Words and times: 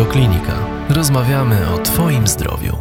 Radioklinika. 0.00 0.52
Rozmawiamy 0.88 1.56
o 1.74 1.78
Twoim 1.78 2.26
zdrowiu. 2.26 2.76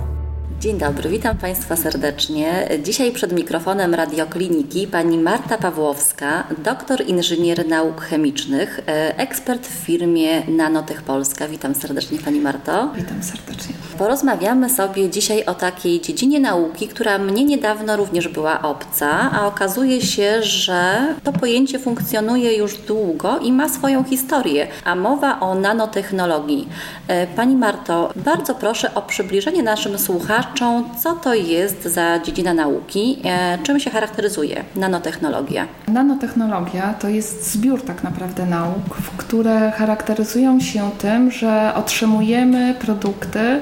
Dzień 0.59 0.77
dobry, 0.77 1.09
witam 1.09 1.37
Państwa 1.37 1.75
serdecznie. 1.75 2.69
Dzisiaj 2.83 3.11
przed 3.11 3.31
mikrofonem 3.31 3.93
radiokliniki 3.93 4.87
pani 4.87 5.17
Marta 5.17 5.57
Pawłowska, 5.57 6.43
doktor 6.63 7.01
inżynier 7.07 7.67
nauk 7.67 8.01
chemicznych, 8.01 8.79
e, 8.87 9.17
ekspert 9.17 9.67
w 9.67 9.85
firmie 9.85 10.43
Nanotech 10.47 11.01
Polska. 11.01 11.47
Witam 11.47 11.75
serdecznie 11.75 12.19
Pani 12.19 12.41
Marto. 12.41 12.89
Witam 12.95 13.23
serdecznie. 13.23 13.88
Porozmawiamy 13.99 14.69
sobie 14.69 15.09
dzisiaj 15.09 15.45
o 15.45 15.53
takiej 15.53 16.01
dziedzinie 16.01 16.39
nauki, 16.39 16.87
która 16.87 17.17
mnie 17.17 17.43
niedawno 17.45 17.97
również 17.97 18.27
była 18.27 18.61
obca, 18.61 19.31
a 19.31 19.47
okazuje 19.47 20.01
się, 20.01 20.43
że 20.43 20.97
to 21.23 21.33
pojęcie 21.33 21.79
funkcjonuje 21.79 22.57
już 22.57 22.77
długo 22.77 23.39
i 23.39 23.51
ma 23.51 23.69
swoją 23.69 24.03
historię, 24.03 24.67
a 24.85 24.95
mowa 24.95 25.39
o 25.39 25.55
nanotechnologii. 25.55 26.67
E, 27.07 27.27
pani 27.27 27.55
Marto, 27.55 28.13
bardzo 28.15 28.55
proszę 28.55 28.93
o 28.95 29.01
przybliżenie 29.01 29.63
naszym 29.63 29.99
słuchaczom, 29.99 30.89
co 31.03 31.13
to 31.13 31.33
jest 31.33 31.83
za 31.83 32.19
dziedzina 32.19 32.53
nauki, 32.53 33.21
e, 33.25 33.57
czym 33.63 33.79
się 33.79 33.89
charakteryzuje 33.89 34.63
nanotechnologia. 34.75 35.67
Nanotechnologia 35.87 36.93
to 36.93 37.09
jest 37.09 37.51
zbiór 37.51 37.81
tak 37.81 38.03
naprawdę 38.03 38.45
nauk, 38.45 38.97
które 39.17 39.71
charakteryzują 39.71 40.59
się 40.59 40.89
tym, 40.97 41.31
że 41.31 41.71
otrzymujemy 41.75 42.75
produkty, 42.79 43.61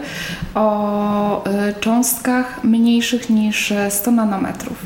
o 0.55 1.43
y, 1.47 1.73
cząstkach 1.79 2.63
mniejszych 2.63 3.29
niż 3.29 3.73
100 3.89 4.11
nanometrów. 4.11 4.85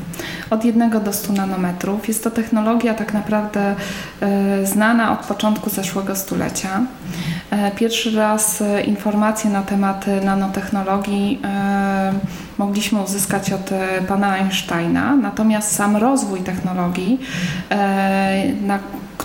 Od 0.50 0.64
1 0.64 0.90
do 1.04 1.12
100 1.12 1.32
nanometrów. 1.32 2.08
Jest 2.08 2.24
to 2.24 2.30
technologia 2.30 2.94
tak 2.94 3.14
naprawdę 3.14 3.74
y, 4.62 4.66
znana 4.66 5.12
od 5.12 5.26
początku 5.26 5.70
zeszłego 5.70 6.16
stulecia. 6.16 6.80
Y, 7.52 7.76
pierwszy 7.76 8.16
raz 8.16 8.62
informacje 8.86 9.50
na 9.50 9.62
temat 9.62 10.06
nanotechnologii 10.24 11.42
mogliśmy 12.58 13.00
uzyskać 13.00 13.52
od 13.52 13.70
pana 14.08 14.36
Einsteina, 14.36 15.16
natomiast 15.16 15.74
sam 15.74 15.96
rozwój 15.96 16.40
technologii, 16.40 17.20
na 18.66 18.78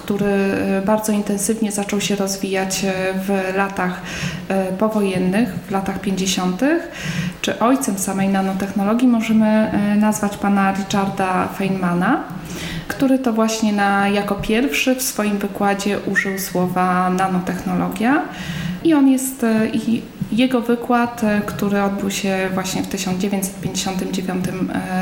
który 0.07 0.25
e, 0.25 0.81
bardzo 0.85 1.11
intensywnie 1.11 1.71
zaczął 1.71 2.01
się 2.01 2.15
rozwijać 2.15 2.85
e, 2.85 2.93
w 3.13 3.55
latach 3.57 4.01
e, 4.47 4.65
powojennych, 4.65 5.49
w 5.67 5.71
latach 5.71 6.01
50., 6.01 6.61
czy 7.41 7.59
ojcem 7.59 7.97
samej 7.97 8.29
nanotechnologii 8.29 9.07
możemy 9.07 9.71
nazwać 9.99 10.37
pana 10.37 10.73
Richarda 10.73 11.47
Feynmana 11.47 12.23
który 12.87 13.19
to 13.19 13.33
właśnie 13.33 13.73
na, 13.73 14.09
jako 14.09 14.35
pierwszy 14.35 14.95
w 14.95 15.01
swoim 15.01 15.37
wykładzie 15.37 15.99
użył 15.99 16.39
słowa 16.39 17.09
nanotechnologia. 17.09 18.21
I 18.83 18.93
on 18.93 19.07
jest, 19.07 19.45
i 19.73 20.01
jego 20.31 20.61
wykład, 20.61 21.21
który 21.45 21.83
odbył 21.83 22.11
się 22.11 22.49
właśnie 22.53 22.83
w 22.83 22.87
1959 22.87 24.45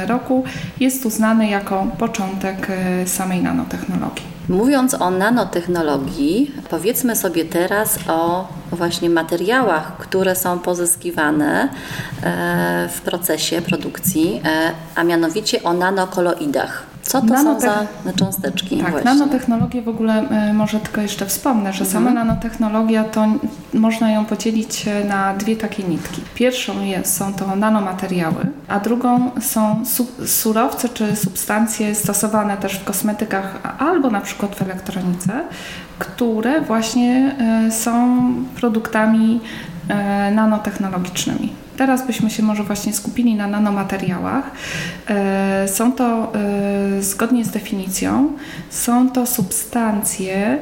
roku, 0.07 0.43
jest 0.79 1.05
uznany 1.05 1.49
jako 1.49 1.87
początek 1.97 2.67
samej 3.05 3.43
nanotechnologii. 3.43 4.34
Mówiąc 4.49 4.93
o 4.93 5.11
nanotechnologii, 5.11 6.51
powiedzmy 6.69 7.15
sobie 7.15 7.45
teraz 7.45 7.99
o 8.07 8.47
właśnie 8.71 9.09
materiałach, 9.09 9.97
które 9.97 10.35
są 10.35 10.59
pozyskiwane 10.59 11.69
e, 12.23 12.89
w 12.91 13.01
procesie 13.01 13.61
produkcji, 13.61 14.41
e, 14.45 14.71
a 14.95 15.03
mianowicie 15.03 15.63
o 15.63 15.73
nanokoloidach. 15.73 16.94
Co 17.05 17.21
to 17.21 17.27
Nanotech... 17.27 17.69
są 17.69 17.77
za 18.05 18.13
cząsteczki? 18.13 18.77
Tak, 18.77 18.91
właśnie? 18.91 19.13
nanotechnologie 19.13 19.81
w 19.81 19.89
ogóle 19.89 20.23
y, 20.49 20.53
może 20.53 20.79
tylko 20.79 21.01
jeszcze 21.01 21.25
wspomnę, 21.25 21.73
że 21.73 21.85
mhm. 21.85 21.91
sama 21.91 22.25
nanotechnologia 22.25 23.03
to 23.03 23.25
można 23.73 24.11
ją 24.11 24.25
podzielić 24.25 24.85
na 25.07 25.33
dwie 25.33 25.55
takie 25.55 25.83
nitki. 25.83 26.21
Pierwszą 26.35 26.81
jest, 26.81 27.17
są 27.17 27.33
to 27.33 27.55
nanomateriały, 27.55 28.47
a 28.67 28.79
drugą 28.79 29.31
są 29.41 29.83
surowce 30.25 30.89
czy 30.89 31.15
substancje 31.15 31.95
stosowane 31.95 32.57
też 32.57 32.73
w 32.73 32.83
kosmetykach 32.83 33.75
albo 33.79 34.09
na 34.09 34.21
przykład 34.21 34.55
w 34.55 34.61
elektronice, 34.61 35.41
które 35.99 36.61
właśnie 36.61 37.35
y, 37.67 37.71
są 37.71 38.17
produktami 38.55 39.41
nanotechnologicznymi. 40.31 41.64
Teraz 41.77 42.07
byśmy 42.07 42.29
się 42.29 42.43
może 42.43 42.63
właśnie 42.63 42.93
skupili 42.93 43.35
na 43.35 43.47
nanomateriałach. 43.47 44.51
E, 45.09 45.67
są 45.67 45.91
to, 45.91 46.33
e, 46.35 47.01
zgodnie 47.01 47.45
z 47.45 47.49
definicją, 47.49 48.31
są 48.69 49.09
to 49.09 49.25
substancje, 49.25 50.57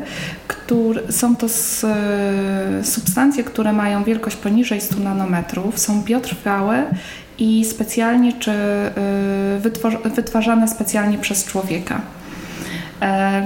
które, 0.47 1.11
są 1.11 1.35
to 1.35 1.47
e, 1.47 2.83
substancje, 2.83 3.43
które 3.43 3.73
mają 3.73 4.03
wielkość 4.03 4.35
poniżej 4.35 4.81
100 4.81 4.99
nanometrów, 4.99 5.79
są 5.79 6.01
biotrwałe 6.01 6.85
i 7.37 7.65
specjalnie 7.65 8.33
czy 8.33 8.51
wytwarzane 10.15 10.67
specjalnie 10.67 11.17
przez 11.17 11.45
człowieka 11.45 12.01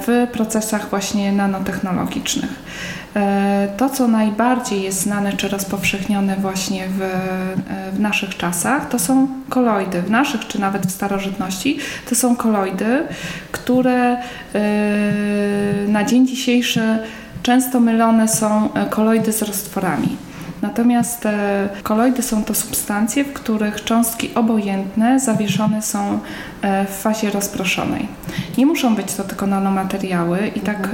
w 0.08 0.28
procesach 0.32 0.90
właśnie 0.90 1.32
nanotechnologicznych. 1.32 2.50
E, 3.18 3.68
to, 3.78 3.90
co 3.90 4.08
najbardziej 4.08 4.84
jest 4.84 5.02
znane 5.02 5.34
czy 5.34 5.48
rozpowszechnione 5.48 6.36
właśnie 6.36 6.88
w, 6.88 7.02
e, 7.02 7.92
w 7.92 8.00
naszych 8.00 8.38
czasach, 8.38 8.90
to 8.90 9.00
są 9.00 9.28
koloidy. 9.50 10.02
W 10.02 10.10
naszych 10.10 10.48
czy 10.48 10.62
nawet 10.62 10.88
w 10.88 10.92
starożytności 10.92 11.78
to 12.10 12.16
są 12.16 12.36
koloidy, 12.36 13.04
które 13.52 14.18
e, 14.18 14.20
na 15.88 16.04
dzień 16.04 16.28
dzisiejszy 16.28 16.82
często 17.44 17.80
mylone 17.80 18.28
są 18.28 18.70
koloidy 18.90 19.34
z 19.34 19.42
roztworami. 19.42 20.27
Natomiast 20.62 21.28
koloidy 21.84 22.22
są 22.22 22.44
to 22.44 22.54
substancje, 22.54 23.24
w 23.24 23.34
których 23.34 23.84
cząstki 23.84 24.36
obojętne 24.36 25.20
zawieszone 25.20 25.82
są 25.82 26.20
w 26.90 27.02
fazie 27.02 27.30
rozproszonej. 27.30 28.08
Nie 28.58 28.66
muszą 28.66 28.96
być 28.96 29.14
to 29.14 29.24
tylko 29.24 29.48
nanomateriały 29.48 30.52
i 30.56 30.60
tak 30.60 30.90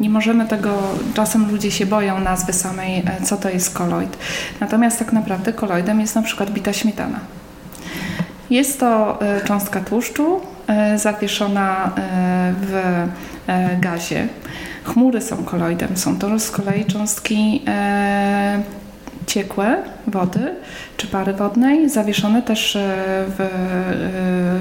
nie 0.00 0.10
możemy 0.10 0.46
tego, 0.46 0.82
czasem 1.14 1.50
ludzie 1.50 1.70
się 1.70 1.86
boją 1.86 2.20
nazwy 2.20 2.52
samej, 2.52 2.98
e, 2.98 3.24
co 3.24 3.36
to 3.36 3.50
jest 3.50 3.74
koloid. 3.74 4.16
Natomiast 4.60 4.98
tak 4.98 5.12
naprawdę 5.12 5.52
koloidem 5.52 6.00
jest 6.00 6.14
na 6.14 6.22
przykład 6.22 6.50
bita 6.50 6.72
śmietana. 6.72 7.20
Jest 8.50 8.80
to 8.80 9.20
e, 9.22 9.44
cząstka 9.44 9.80
tłuszczu 9.80 10.40
e, 10.66 10.98
zawieszona 10.98 11.90
w 12.60 13.06
gazie. 13.80 14.28
Chmury 14.84 15.20
są 15.20 15.44
koloidem, 15.44 15.96
są 15.96 16.18
to 16.18 16.38
z 16.38 16.50
kolei 16.50 16.84
cząstki 16.84 17.62
ciekłe 19.26 19.82
wody 20.06 20.54
czy 20.96 21.06
pary 21.06 21.32
wodnej, 21.32 21.90
zawieszone 21.90 22.42
też 22.42 22.78
w, 23.28 23.48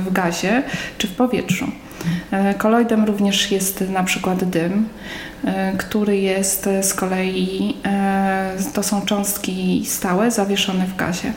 w 0.06 0.14
gazie 0.14 0.64
czy 0.98 1.08
w 1.08 1.16
powietrzu. 1.16 1.66
E, 2.32 2.54
koloidem 2.54 3.06
również 3.06 3.52
jest 3.52 3.82
na 3.82 4.04
przykład 4.04 4.44
dym, 4.44 4.90
e, 5.46 5.74
który 5.78 6.18
jest 6.18 6.70
z 6.82 6.94
kolei, 6.94 7.78
e, 7.86 8.56
to 8.74 8.84
są 8.84 9.02
cząstki 9.02 9.84
stałe 9.86 10.32
zawieszone 10.32 10.86
w 10.86 10.96
gazie. 10.96 11.34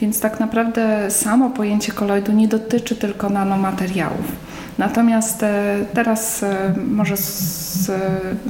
Więc 0.00 0.20
tak 0.20 0.40
naprawdę 0.40 1.10
samo 1.10 1.50
pojęcie 1.50 1.92
koloidu 1.92 2.32
nie 2.32 2.48
dotyczy 2.48 2.96
tylko 2.96 3.30
nanomateriałów 3.30 4.32
Natomiast 4.80 5.42
e, 5.42 5.76
teraz 5.94 6.42
e, 6.42 6.74
może 6.86 7.14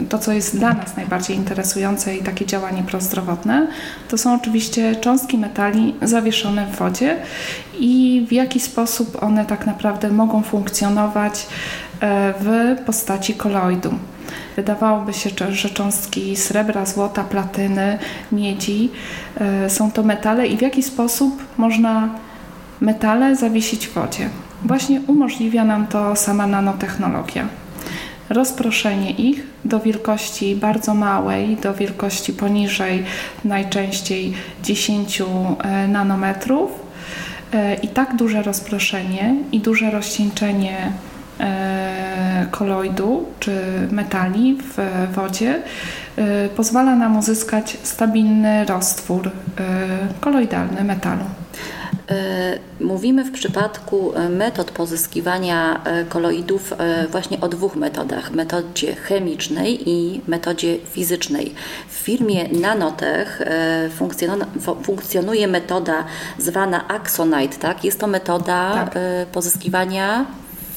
to, 0.09 0.19
co 0.19 0.33
jest 0.33 0.57
dla 0.57 0.73
nas 0.73 0.97
najbardziej 0.97 1.37
interesujące 1.37 2.17
i 2.17 2.23
takie 2.23 2.47
działanie 2.47 2.83
prozdrowotne, 2.83 3.67
to 4.09 4.19
są 4.19 4.35
oczywiście 4.35 4.97
cząstki 4.97 5.39
metali 5.39 5.95
zawieszone 6.03 6.67
w 6.67 6.77
wodzie 6.77 7.17
i 7.79 8.27
w 8.29 8.33
jaki 8.33 8.61
sposób 8.61 9.23
one 9.23 9.45
tak 9.45 9.67
naprawdę 9.67 10.11
mogą 10.11 10.43
funkcjonować 10.43 11.47
e, 12.01 12.35
w 12.41 12.77
postaci 12.87 13.35
koloidu. 13.35 13.95
Wydawałoby 14.57 15.13
się, 15.13 15.31
że 15.51 15.71
cząstki 15.71 16.37
srebra, 16.37 16.87
złota, 16.87 17.25
platyny, 17.25 17.99
miedzi 18.33 18.91
są 19.69 19.91
to 19.91 20.03
metale 20.03 20.47
i 20.47 20.57
w 20.57 20.63
jaki 20.63 20.83
sposób 20.83 21.43
można 21.57 22.09
metale 22.81 23.37
zawiesić 23.37 23.89
w 23.89 23.93
wodzie. 23.93 24.31
Właśnie 24.65 25.01
umożliwia 25.07 25.65
nam 25.65 25.87
to 25.87 26.17
sama 26.17 26.47
nanotechnologia. 26.47 27.49
Rozproszenie 28.29 29.11
ich 29.11 29.47
do 29.65 29.81
wielkości 29.81 30.57
bardzo 30.57 30.95
małej, 30.95 31.57
do 31.57 31.75
wielkości 31.75 32.33
poniżej 32.33 33.05
najczęściej 33.45 34.35
10 34.63 35.21
e, 35.21 35.89
nanometrów 35.89 36.71
e, 37.53 37.75
i 37.75 37.89
tak 37.89 38.17
duże 38.17 38.43
rozproszenie 38.43 39.35
i 39.53 39.61
duże 39.61 39.91
rozcieńczenie 39.91 40.93
e, 41.41 42.47
koloidu 42.51 43.27
czy 43.41 43.61
metali 43.91 44.59
w 44.63 44.77
wodzie 45.15 45.63
pozwala 46.57 46.97
nam 46.97 47.19
uzyskać 47.19 47.77
stabilny 47.83 48.65
roztwór 48.65 49.31
koloidalny 50.21 50.85
metalu. 50.85 51.25
Mówimy 52.81 53.25
w 53.25 53.33
przypadku 53.33 54.13
metod 54.31 54.71
pozyskiwania 54.71 55.81
koloidów 56.09 56.75
właśnie 57.11 57.41
o 57.41 57.49
dwóch 57.49 57.77
metodach: 57.77 58.31
metodzie 58.33 58.95
chemicznej 58.95 59.91
i 59.91 60.21
metodzie 60.27 60.77
fizycznej. 60.91 61.55
W 61.89 61.93
firmie 61.95 62.49
Nanotech 62.49 63.43
funkcjonuje 64.83 65.47
metoda 65.47 66.05
zwana 66.39 66.89
Axonite, 66.89 67.57
tak? 67.59 67.85
Jest 67.85 68.01
to 68.01 68.07
metoda 68.07 68.73
tak. 68.73 68.95
pozyskiwania 69.33 70.27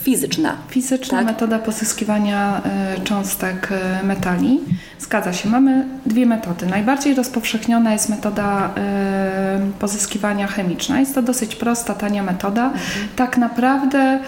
fizyczna. 0.03 0.57
Fizyczna 0.69 1.17
tak? 1.17 1.27
metoda 1.27 1.59
pozyskiwania 1.59 2.61
cząstek 3.03 3.69
metali. 4.03 4.59
Zgadza 5.03 5.33
się. 5.33 5.49
Mamy 5.49 5.85
dwie 6.05 6.25
metody. 6.25 6.65
Najbardziej 6.65 7.15
rozpowszechniona 7.15 7.93
jest 7.93 8.09
metoda 8.09 8.69
y, 8.69 9.71
pozyskiwania 9.79 10.47
chemiczna. 10.47 10.99
Jest 10.99 11.15
to 11.15 11.21
dosyć 11.21 11.55
prosta, 11.55 11.93
tania 11.93 12.23
metoda. 12.23 12.65
Mhm. 12.65 13.07
Tak 13.15 13.37
naprawdę 13.37 14.19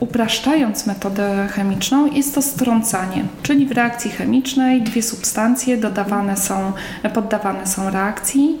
upraszczając 0.00 0.86
metodę 0.86 1.48
chemiczną, 1.50 2.06
jest 2.06 2.34
to 2.34 2.42
strącanie, 2.42 3.24
czyli 3.42 3.66
w 3.66 3.72
reakcji 3.72 4.10
chemicznej 4.10 4.82
dwie 4.82 5.02
substancje 5.02 5.76
dodawane 5.76 6.36
są, 6.36 6.72
poddawane 7.14 7.66
są 7.66 7.90
reakcji 7.90 8.58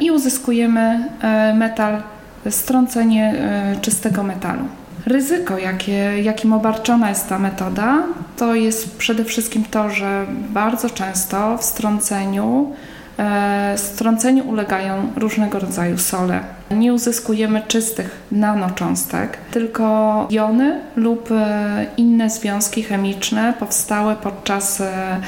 i 0.00 0.10
uzyskujemy 0.10 1.08
metal, 1.54 2.02
strącenie 2.50 3.34
czystego 3.82 4.22
metalu. 4.22 4.81
Ryzyko, 5.06 5.58
jakie, 5.58 6.22
jakim 6.22 6.52
obarczona 6.52 7.08
jest 7.08 7.28
ta 7.28 7.38
metoda, 7.38 8.02
to 8.36 8.54
jest 8.54 8.96
przede 8.96 9.24
wszystkim 9.24 9.64
to, 9.64 9.90
że 9.90 10.26
bardzo 10.50 10.90
często 10.90 11.58
w 11.58 11.64
strąceniu 11.64 12.72
e, 13.18 13.74
strąceniu 13.76 14.48
ulegają 14.48 15.12
różnego 15.16 15.58
rodzaju 15.58 15.98
sole. 15.98 16.40
Nie 16.70 16.92
uzyskujemy 16.92 17.62
czystych 17.68 18.20
nanocząstek, 18.32 19.38
tylko 19.50 20.26
jony 20.30 20.80
lub 20.96 21.28
e, 21.32 21.86
inne 21.96 22.30
związki 22.30 22.82
chemiczne 22.82 23.54
powstałe 23.58 24.16
podczas 24.16 24.80
e, 24.80 25.20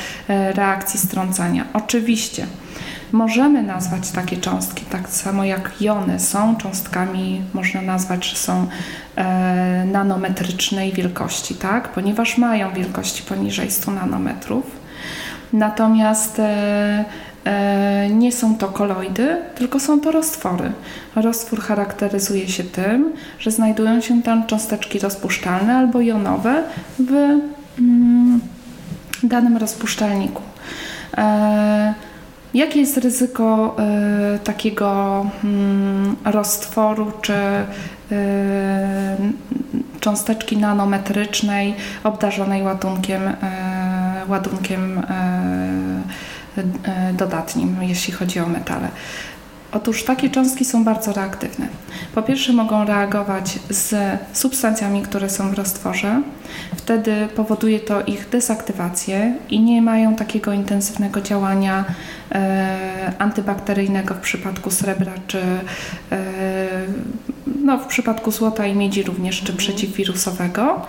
reakcji 0.53 1.01
strącenia. 1.01 1.65
Oczywiście 1.73 2.47
Możemy 3.15 3.63
nazwać 3.63 4.11
takie 4.11 4.37
cząstki, 4.37 4.85
tak 4.85 5.09
samo 5.09 5.45
jak 5.45 5.73
jony 5.81 6.21
są 6.21 6.57
cząstkami, 6.57 7.43
można 7.53 7.83
nazwać, 7.83 8.27
że 8.27 8.37
są 8.37 8.67
e, 9.17 9.85
nanometrycznej 9.93 10.93
wielkości, 10.93 11.55
tak? 11.55 11.89
ponieważ 11.89 12.39
mają 12.39 12.73
wielkości 12.73 13.23
poniżej 13.23 13.71
100 13.71 13.91
nanometrów. 13.91 14.65
Natomiast 15.53 16.39
e, 16.39 17.05
e, 17.45 18.09
nie 18.11 18.33
są 18.33 18.57
to 18.57 18.69
koloidy, 18.69 19.37
tylko 19.55 19.81
są 19.81 20.01
to 20.01 20.11
roztwory. 20.11 20.73
Roztwór 21.17 21.61
charakteryzuje 21.61 22.49
się 22.49 22.65
tym, 22.65 23.13
że 23.39 23.51
znajdują 23.51 24.01
się 24.01 24.23
tam 24.23 24.47
cząsteczki 24.47 24.99
rozpuszczalne 24.99 25.77
albo 25.77 26.01
jonowe 26.01 26.63
w 26.99 27.13
mm, 27.79 28.41
danym 29.23 29.57
rozpuszczalniku. 29.57 30.43
E, 31.19 31.95
Jakie 32.55 32.81
jest 32.81 32.97
ryzyko 32.97 33.77
y, 34.35 34.39
takiego 34.39 35.27
y, 36.27 36.33
roztworu 36.33 37.13
czy 37.23 37.33
y, 37.33 38.17
cząsteczki 40.01 40.57
nanometrycznej 40.57 41.75
obdarzonej 42.05 42.63
ładunkiem, 42.63 43.23
ładunkiem 44.29 45.03
dodatnim, 47.13 47.77
jeśli 47.83 48.13
chodzi 48.13 48.41
o 48.41 48.47
metale? 48.47 48.89
Otóż 49.75 50.05
takie 50.05 50.31
cząstki 50.31 50.65
są 50.65 50.85
bardzo 50.85 51.13
reaktywne. 51.13 51.69
Po 52.15 52.23
pierwsze, 52.23 52.53
mogą 52.53 52.85
reagować 52.85 53.59
z 53.71 54.19
substancjami, 54.33 55.03
które 55.03 55.31
są 55.31 55.51
w 55.51 55.55
roztworze. 55.55 56.23
Wtedy 56.77 57.29
powoduje 57.37 57.81
to 57.81 58.03
ich 58.03 58.29
dezaktywację 58.29 59.35
i 59.51 59.61
nie 59.61 59.83
mają 59.83 60.17
takiego 60.17 60.53
intensywnego 60.53 61.21
działania 61.21 61.85
e, 62.33 63.13
antybakteryjnego 63.19 64.15
w 64.15 64.21
przypadku 64.21 64.71
srebra 64.71 65.13
czy 65.27 65.39
e, 65.39 66.25
no, 67.65 67.79
w 67.79 67.87
przypadku 67.87 68.31
złota 68.31 68.67
i 68.67 68.75
miedzi 68.75 69.03
również, 69.03 69.43
czy 69.43 69.53
przeciwwirusowego. 69.53 70.87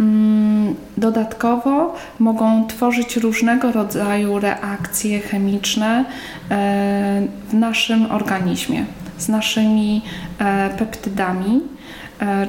Mm, 0.00 0.74
dodatkowo 0.96 1.94
mogą 2.18 2.66
tworzyć 2.66 3.16
różnego 3.16 3.72
rodzaju 3.72 4.38
reakcje 4.38 5.20
chemiczne 5.20 6.04
e, 6.50 7.26
w 7.48 7.54
naszym 7.54 8.10
organizmie 8.10 8.84
z 9.18 9.28
naszymi 9.28 10.02
e, 10.38 10.70
peptydami 10.78 11.60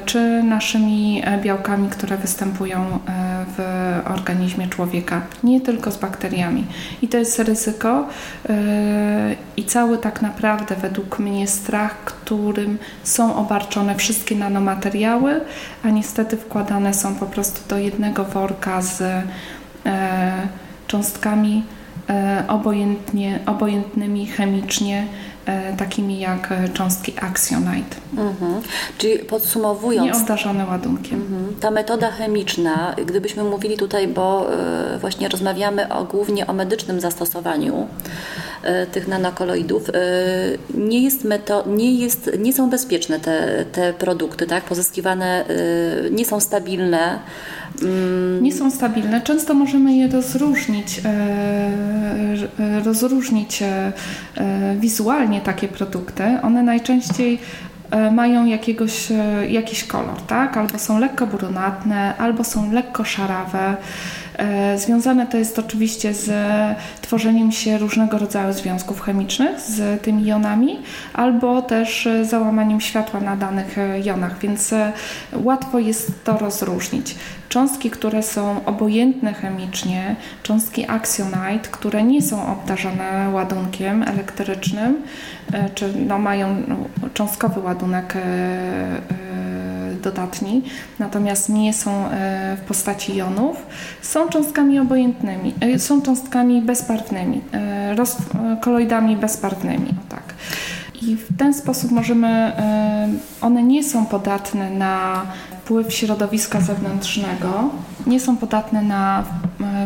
czy 0.06 0.44
naszymi 0.44 1.24
białkami, 1.44 1.90
które 1.90 2.18
występują 2.18 3.00
w 3.58 3.62
organizmie 4.06 4.68
człowieka, 4.68 5.22
nie 5.44 5.62
tylko 5.62 5.92
z 5.92 5.98
bakteriami. 5.98 6.66
I 7.02 7.08
to 7.08 7.18
jest 7.18 7.40
ryzyko 7.40 8.08
i 9.58 9.64
cały 9.64 9.98
tak 9.98 10.22
naprawdę 10.22 10.76
według 10.76 11.20
mnie 11.20 11.48
strach, 11.48 11.96
którym 12.06 12.78
są 13.04 13.36
obarczone 13.36 13.96
wszystkie 13.96 14.36
nanomateriały, 14.36 15.42
a 15.84 15.90
niestety 15.90 16.38
wkładane 16.38 16.94
są 16.94 17.16
po 17.16 17.26
prostu 17.26 17.70
do 17.70 17.78
jednego 17.78 18.24
worka 18.24 18.82
z 18.82 19.02
e, 19.02 19.24
cząstkami 20.88 21.64
e, 22.10 22.44
obojętnie, 22.48 23.40
obojętnymi 23.46 24.28
chemicznie, 24.28 25.00
e, 25.00 25.37
takimi 25.78 26.20
jak 26.20 26.54
cząstki 26.74 27.14
axionite. 27.22 27.96
Mhm. 28.18 28.62
Czyli 28.98 29.20
podsumowując... 29.20 30.14
Nieobdarzone 30.18 30.66
ładunkiem. 30.66 31.22
Mhm. 31.22 31.56
Ta 31.62 31.72
metoda 31.72 32.12
chemiczna, 32.12 32.96
gdybyśmy 33.06 33.44
mówili 33.44 33.78
tutaj, 33.78 34.08
bo 34.08 34.50
właśnie 35.02 35.30
rozmawiamy 35.30 35.94
o, 35.94 36.04
głównie 36.04 36.48
o 36.48 36.54
medycznym 36.54 37.00
zastosowaniu, 37.02 37.48
E, 37.68 37.88
tych 38.92 39.08
nanokoloidów, 39.08 39.90
e, 39.90 39.94
nie, 40.74 41.04
jest 41.04 41.24
meto, 41.24 41.64
nie, 41.68 41.92
jest, 41.92 42.32
nie 42.40 42.54
są 42.54 42.70
bezpieczne 42.70 43.20
te, 43.20 43.66
te 43.72 43.94
produkty, 43.94 44.48
tak? 44.48 44.64
pozyskiwane 44.64 45.46
e, 45.48 46.10
nie 46.12 46.26
są 46.26 46.40
stabilne. 46.40 47.20
Mm. 47.82 48.44
Nie 48.44 48.54
są 48.54 48.72
stabilne. 48.72 49.22
Często 49.22 49.54
możemy 49.54 49.96
je 49.96 50.08
rozróżnić, 50.08 51.02
rozróżnić 52.86 53.64
wizualnie 54.80 55.42
takie 55.42 55.68
produkty. 55.68 56.24
One 56.44 56.64
najczęściej 56.64 57.40
mają 58.12 58.46
jakiegoś, 58.46 59.08
jakiś 59.50 59.84
kolor, 59.84 60.22
tak? 60.28 60.58
Albo 60.58 60.80
są 60.80 61.00
lekko 61.00 61.28
brunatne, 61.28 62.18
albo 62.18 62.44
są 62.44 62.72
lekko 62.72 63.04
szarawe. 63.04 63.78
E, 64.38 64.78
związane 64.78 65.28
to 65.28 65.38
jest 65.38 65.60
oczywiście 65.60 66.14
z 66.14 66.32
tworzeniem 67.02 67.52
się 67.52 67.78
różnego 67.78 68.18
rodzaju 68.18 68.54
związków 68.54 69.02
chemicznych 69.02 69.60
z 69.60 70.02
tymi 70.02 70.26
jonami, 70.26 70.80
albo 71.14 71.62
też 71.62 72.10
załamaniem 72.24 72.82
światła 72.82 73.20
na 73.20 73.36
danych 73.36 73.78
e, 73.78 74.00
jonach, 74.00 74.40
więc 74.40 74.74
e, 74.74 74.92
łatwo 75.34 75.80
jest 75.80 76.24
to 76.24 76.38
rozróżnić. 76.38 77.16
Cząstki, 77.50 77.90
które 77.90 78.24
są 78.24 78.66
obojętne 78.66 79.34
chemicznie, 79.34 80.16
cząstki 80.44 80.86
axionite, 80.90 81.70
które 81.72 82.04
nie 82.04 82.22
są 82.22 82.48
obdarzone 82.48 83.30
ładunkiem 83.34 84.04
elektrycznym, 84.04 85.02
czy 85.76 85.94
no 86.08 86.20
mają 86.20 86.64
cząstkowy 87.14 87.60
ładunek 87.60 88.14
dodatni, 89.98 90.62
natomiast 91.00 91.50
nie 91.50 91.74
są 91.74 91.92
e, 91.92 92.58
w 92.58 92.68
postaci 92.68 93.16
jonów, 93.16 93.66
są 94.02 94.30
cząstkami 94.30 94.80
obojętnymi, 94.80 95.54
e, 95.62 95.80
są 95.80 96.02
cząstkami 96.02 96.62
bezbarwnymi, 96.62 97.42
e, 97.54 97.96
koloidami 98.62 99.16
bezbarwnymi. 99.16 99.94
Tak. 100.10 100.34
I 101.02 101.16
w 101.16 101.38
ten 101.38 101.54
sposób 101.54 101.92
możemy, 101.92 102.52
one 103.42 103.64
nie 103.64 103.84
są 103.84 104.06
podatne 104.06 104.70
na 104.70 105.26
wpływ 105.68 105.94
środowiska 105.94 106.62
zewnętrznego, 106.62 107.70
nie 108.08 108.20
są 108.20 108.38
podatne 108.38 108.82
na 108.82 109.24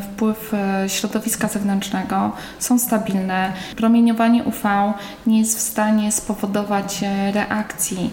wpływ 0.01 0.51
środowiska 0.87 1.47
zewnętrznego, 1.47 2.31
są 2.59 2.79
stabilne. 2.79 3.53
Promieniowanie 3.75 4.43
UV 4.43 4.93
nie 5.27 5.39
jest 5.39 5.57
w 5.57 5.61
stanie 5.61 6.11
spowodować 6.11 7.03
reakcji 7.33 8.09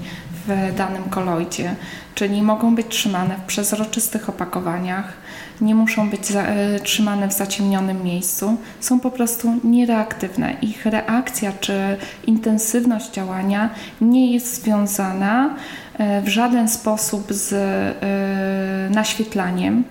w 0.48 0.74
danym 0.76 1.02
koloidzie, 1.04 1.74
czyli 2.14 2.42
mogą 2.42 2.74
być 2.74 2.86
trzymane 2.88 3.36
w 3.36 3.40
przezroczystych 3.40 4.28
opakowaniach, 4.28 5.12
nie 5.60 5.74
muszą 5.74 6.10
być 6.10 6.26
za, 6.26 6.42
e, 6.42 6.80
trzymane 6.80 7.28
w 7.28 7.32
zaciemnionym 7.32 8.02
miejscu, 8.02 8.56
są 8.80 9.00
po 9.00 9.10
prostu 9.10 9.60
niereaktywne. 9.64 10.56
Ich 10.62 10.86
reakcja 10.86 11.52
czy 11.60 11.96
intensywność 12.26 13.10
działania 13.10 13.70
nie 14.00 14.32
jest 14.32 14.62
związana 14.62 15.54
e, 15.98 16.22
w 16.22 16.28
żaden 16.28 16.68
sposób 16.68 17.26
z 17.30 17.52
e, 17.52 18.94
naświetlaniem 18.94 19.84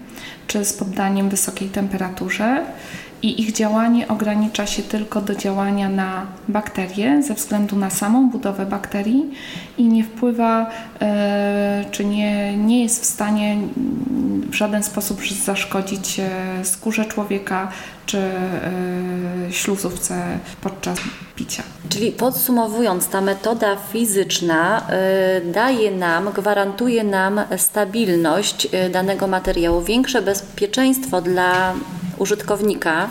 czy 0.48 0.66
z 0.66 0.74
poddaniem 0.74 1.30
wysokiej 1.30 1.70
temperaturze 1.70 2.66
i 3.22 3.42
ich 3.42 3.52
działanie 3.52 4.08
ogranicza 4.08 4.68
się 4.68 4.84
tylko 4.84 5.22
do 5.22 5.36
działania 5.36 5.90
na 5.90 6.26
bakterie 6.48 7.24
ze 7.24 7.34
względu 7.34 7.76
na 7.76 7.90
samą 7.90 8.30
budowę 8.30 8.66
bakterii 8.66 9.26
i 9.78 9.86
nie 9.86 10.04
wpływa 10.04 10.70
e, 11.02 11.86
czy 11.92 12.06
nie, 12.06 12.58
nie 12.58 12.84
jest 12.84 13.02
w 13.02 13.06
stanie 13.06 13.58
w 14.52 14.54
żaden 14.54 14.84
sposób 14.84 15.22
zaszkodzić 15.46 16.20
e, 16.20 16.30
skórze 16.66 17.06
człowieka 17.06 17.72
czy 18.06 18.18
e, 18.18 19.52
śluzówce 19.52 20.24
podczas 20.62 21.00
picia. 21.36 21.64
Czyli 21.90 22.12
podsumowując, 22.12 23.08
ta 23.08 23.22
metoda 23.22 23.76
fizyczna 23.92 24.88
daje 25.54 25.92
nam, 25.92 26.30
gwarantuje 26.32 27.04
nam 27.04 27.42
stabilność 27.58 28.68
danego 28.92 29.28
materiału, 29.28 29.82
większe 29.82 30.22
bezpieczeństwo 30.22 31.22
dla 31.22 31.74
użytkownika, 32.18 33.10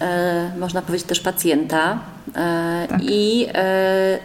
e, 0.00 0.52
można 0.58 0.82
powiedzieć 0.82 1.06
też 1.06 1.20
pacjenta. 1.20 1.98
E, 2.36 2.86
tak. 2.88 3.00
I 3.02 3.46
e, 3.54 4.18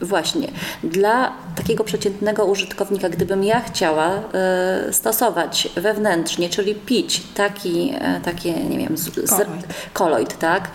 właśnie 0.00 0.48
dla 0.84 1.32
takiego 1.56 1.84
przeciętnego 1.84 2.44
użytkownika, 2.44 3.08
gdybym 3.08 3.44
ja 3.44 3.60
chciała 3.60 4.08
e, 4.08 4.92
stosować 4.92 5.68
wewnętrznie, 5.76 6.48
czyli 6.48 6.74
pić 6.74 7.22
taki, 7.34 7.92
e, 8.00 8.20
takie, 8.20 8.52
nie 8.52 8.78
wiem, 8.78 8.94
koloid, 9.28 9.66
koloid 9.92 10.38
tak, 10.38 10.70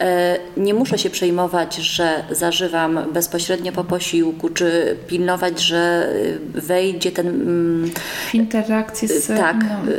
e, 0.00 0.36
nie 0.56 0.74
muszę 0.74 0.98
się 0.98 1.10
przejmować, 1.10 1.76
że 1.76 2.24
zażywam 2.30 3.00
bezpośrednio 3.12 3.72
po 3.72 3.84
posiłku, 3.84 4.48
czy 4.48 4.96
pilnować, 5.06 5.60
że 5.60 6.12
wejdzie 6.54 7.12
ten... 7.12 7.26
Mm, 7.26 7.90
w 8.30 8.34
interakcję 8.34 9.08
z... 9.08 9.26
Tak. 9.26 9.56
No, 9.62 9.92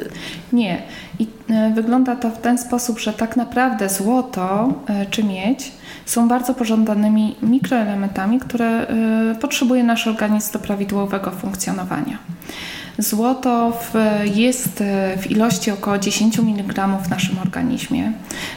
nie. 0.53 0.81
I 1.19 1.27
wygląda 1.75 2.15
to 2.15 2.29
w 2.29 2.41
ten 2.41 2.57
sposób, 2.57 3.00
że 3.00 3.13
tak 3.13 3.36
naprawdę 3.36 3.89
złoto 3.89 4.74
czy 5.10 5.24
miedź 5.24 5.72
są 6.08 6.28
bardzo 6.28 6.54
pożądanymi 6.54 7.36
mikroelementami, 7.42 8.40
które 8.40 8.88
potrzebuje 9.42 9.84
nasz 9.84 10.08
organizm 10.08 10.54
do 10.54 10.60
prawidłowego 10.60 11.32
funkcjonowania. 11.32 12.18
Złoto 12.98 13.72
w, 13.72 13.94
jest 14.36 14.84
w 15.18 15.32
ilości 15.32 15.72
około 15.72 15.98
10 15.98 16.40
mg 16.40 16.88
w 17.04 17.10
naszym 17.10 17.40
organizmie. 17.40 18.12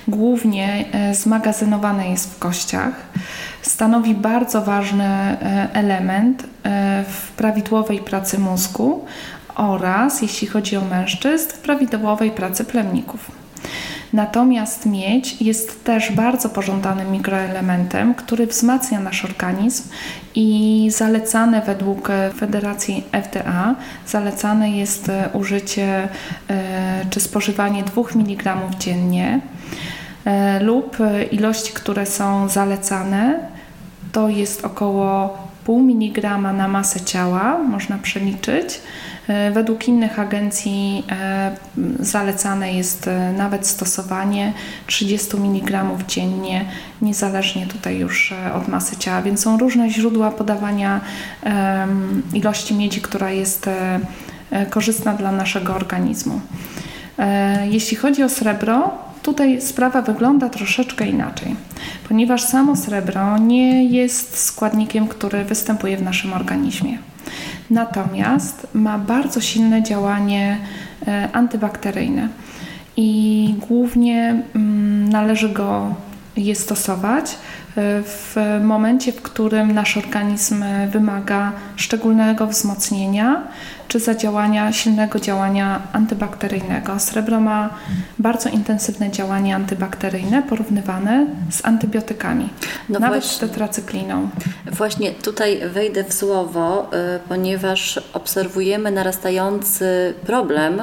Głównie 0.09 0.85
e, 0.92 1.14
zmagazynowane 1.14 2.11
jest 2.11 2.35
w 2.35 2.38
kościach. 2.38 2.95
Stanowi 3.62 4.14
bardzo 4.14 4.62
ważny 4.62 5.37
element 5.73 6.47
w 7.09 7.30
prawidłowej 7.37 7.99
pracy 7.99 8.38
mózgu 8.38 9.04
oraz, 9.54 10.23
jeśli 10.23 10.47
chodzi 10.47 10.76
o 10.76 10.85
mężczyzn, 10.85 11.49
w 11.50 11.59
prawidłowej 11.59 12.30
pracy 12.30 12.64
plemników. 12.64 13.39
Natomiast 14.12 14.86
miedź 14.86 15.42
jest 15.42 15.84
też 15.84 16.12
bardzo 16.12 16.48
pożądanym 16.48 17.12
mikroelementem, 17.12 18.14
który 18.14 18.46
wzmacnia 18.46 19.00
nasz 19.00 19.24
organizm 19.24 19.88
i 20.34 20.88
zalecane 20.96 21.62
według 21.62 22.08
Federacji 22.36 23.04
FDA 23.12 23.74
zalecane 24.06 24.70
jest 24.70 25.08
e, 25.08 25.28
użycie 25.32 26.08
e, 26.50 27.06
czy 27.10 27.20
spożywanie 27.20 27.82
2 27.82 28.02
mg 28.14 28.56
dziennie 28.78 29.40
e, 30.24 30.60
lub 30.60 30.96
ilości, 31.30 31.72
które 31.72 32.06
są 32.06 32.48
zalecane 32.48 33.40
to 34.12 34.28
jest 34.28 34.64
około 34.64 35.38
pół 35.64 35.80
miligrama 35.82 36.52
na 36.52 36.68
masę 36.68 37.00
ciała, 37.00 37.58
można 37.58 37.98
przeliczyć. 37.98 38.80
E, 39.30 39.50
według 39.50 39.88
innych 39.88 40.18
agencji 40.18 41.04
e, 41.10 41.50
zalecane 42.00 42.72
jest 42.72 43.08
e, 43.08 43.32
nawet 43.32 43.66
stosowanie 43.66 44.52
30 44.87 45.37
mg 45.37 45.84
dziennie, 46.08 46.64
niezależnie 47.02 47.66
tutaj 47.66 47.99
już 47.99 48.34
od 48.54 48.68
masy 48.68 48.96
ciała, 48.96 49.22
więc 49.22 49.40
są 49.40 49.58
różne 49.58 49.90
źródła 49.90 50.30
podawania 50.30 51.00
ilości 52.34 52.75
miedzi, 52.75 53.00
która 53.00 53.30
jest 53.30 53.70
korzystna 54.70 55.14
dla 55.14 55.32
naszego 55.32 55.75
organizmu. 55.75 56.40
Jeśli 57.70 57.96
chodzi 57.96 58.22
o 58.22 58.28
srebro, 58.28 58.90
tutaj 59.22 59.60
sprawa 59.60 60.02
wygląda 60.02 60.49
troszeczkę 60.49 61.06
inaczej, 61.06 61.56
ponieważ 62.08 62.42
samo 62.42 62.76
srebro 62.76 63.38
nie 63.38 63.84
jest 63.84 64.38
składnikiem, 64.38 65.08
który 65.08 65.44
występuje 65.44 65.96
w 65.96 66.02
naszym 66.02 66.32
organizmie. 66.32 67.09
Natomiast 67.70 68.66
ma 68.75 68.99
bardzo 68.99 69.40
silne 69.40 69.82
działanie 69.82 70.58
e, 71.06 71.28
antybakteryjne. 71.32 72.28
I 72.96 73.54
głównie 73.68 74.42
mm, 74.54 75.08
należy 75.08 75.49
go 75.49 75.94
je 76.44 76.54
stosować 76.54 77.30
e, 77.30 77.37
w 78.02 78.37
momencie, 78.62 79.12
w 79.12 79.23
którym 79.23 79.75
nasz 79.75 79.97
organizm 79.97 80.64
wymaga 80.90 81.52
szczególnego 81.76 82.47
wzmocnienia 82.47 83.42
czy 83.88 84.00
zadziałania, 84.00 84.73
silnego 84.73 85.18
działania 85.18 85.82
antybakteryjnego. 85.92 86.99
Srebro 87.00 87.40
ma 87.40 87.70
bardzo 88.18 88.49
intensywne 88.49 89.11
działanie 89.11 89.56
antybakteryjne 89.56 90.42
porównywane 90.42 91.26
z 91.50 91.64
antybiotykami, 91.64 92.49
no 92.88 92.99
nawet 92.99 93.23
właśnie, 93.23 93.37
z 93.37 93.50
tetracykliną. 93.50 94.28
Właśnie 94.73 95.11
tutaj 95.11 95.61
wejdę 95.68 96.04
w 96.04 96.14
słowo, 96.14 96.90
y, 97.16 97.28
ponieważ 97.28 98.00
obserwujemy 98.12 98.90
narastający 98.90 100.14
problem 100.26 100.80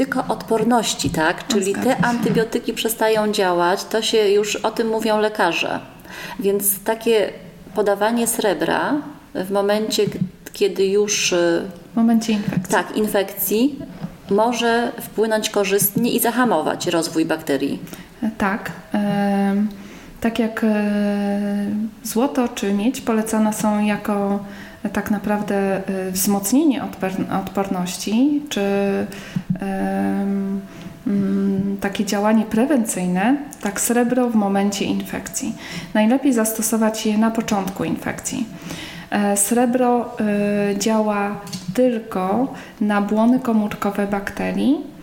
y, 0.00 0.02
antybiotykoodporności, 0.02 1.10
tak? 1.10 1.46
Czyli 1.46 1.74
te 1.74 1.96
antybiotyki 2.04 2.72
przestają 2.72 3.32
działać, 3.32 3.84
to 3.84 4.02
się 4.02 4.28
już 4.28 4.56
o 4.56 4.70
tym 4.70 4.88
mówią 4.88 5.20
lekarze. 5.20 5.80
Więc 6.40 6.80
takie 6.84 7.32
podawanie 7.74 8.26
srebra 8.26 8.94
w 9.34 9.50
momencie, 9.50 10.02
kiedy 10.52 10.86
już. 10.86 11.32
Y, 11.32 11.62
w 11.92 11.96
momencie 11.96 12.32
infekcji. 12.32 12.72
Tak, 12.72 12.96
infekcji 12.96 13.78
może 14.30 14.92
wpłynąć 15.00 15.50
korzystnie 15.50 16.10
i 16.10 16.20
zahamować 16.20 16.86
rozwój 16.86 17.24
bakterii. 17.24 17.78
Tak. 18.38 18.72
tak 20.20 20.38
jak 20.38 20.64
e, 20.64 20.90
złoto 22.04 22.48
czy 22.48 22.72
miedź 22.72 23.00
polecane 23.00 23.52
są 23.52 23.84
jako 23.84 24.14
e, 24.34 24.38
tak 24.92 25.10
naprawdę 25.10 25.56
e, 25.56 26.10
wzmocnienie 26.10 26.82
odporności, 27.40 28.42
czy 28.48 28.60
mm, 29.60 30.60
takie 31.80 32.04
działanie 32.04 32.44
prewencyjne, 32.44 33.36
tak 33.60 33.80
srebro 33.80 34.30
w 34.30 34.34
momencie 34.34 34.84
infekcji. 34.84 35.54
Najlepiej 35.94 36.32
zastosować 36.32 37.06
je 37.06 37.18
na 37.18 37.30
początku 37.30 37.84
infekcji. 37.84 38.46
E, 39.10 39.36
srebro 39.36 40.16
e, 40.20 40.78
działa 40.78 41.40
tylko 41.74 42.54
na 42.80 43.02
błony 43.02 43.40
komórkowe 43.40 44.06
bakterii 44.06 44.96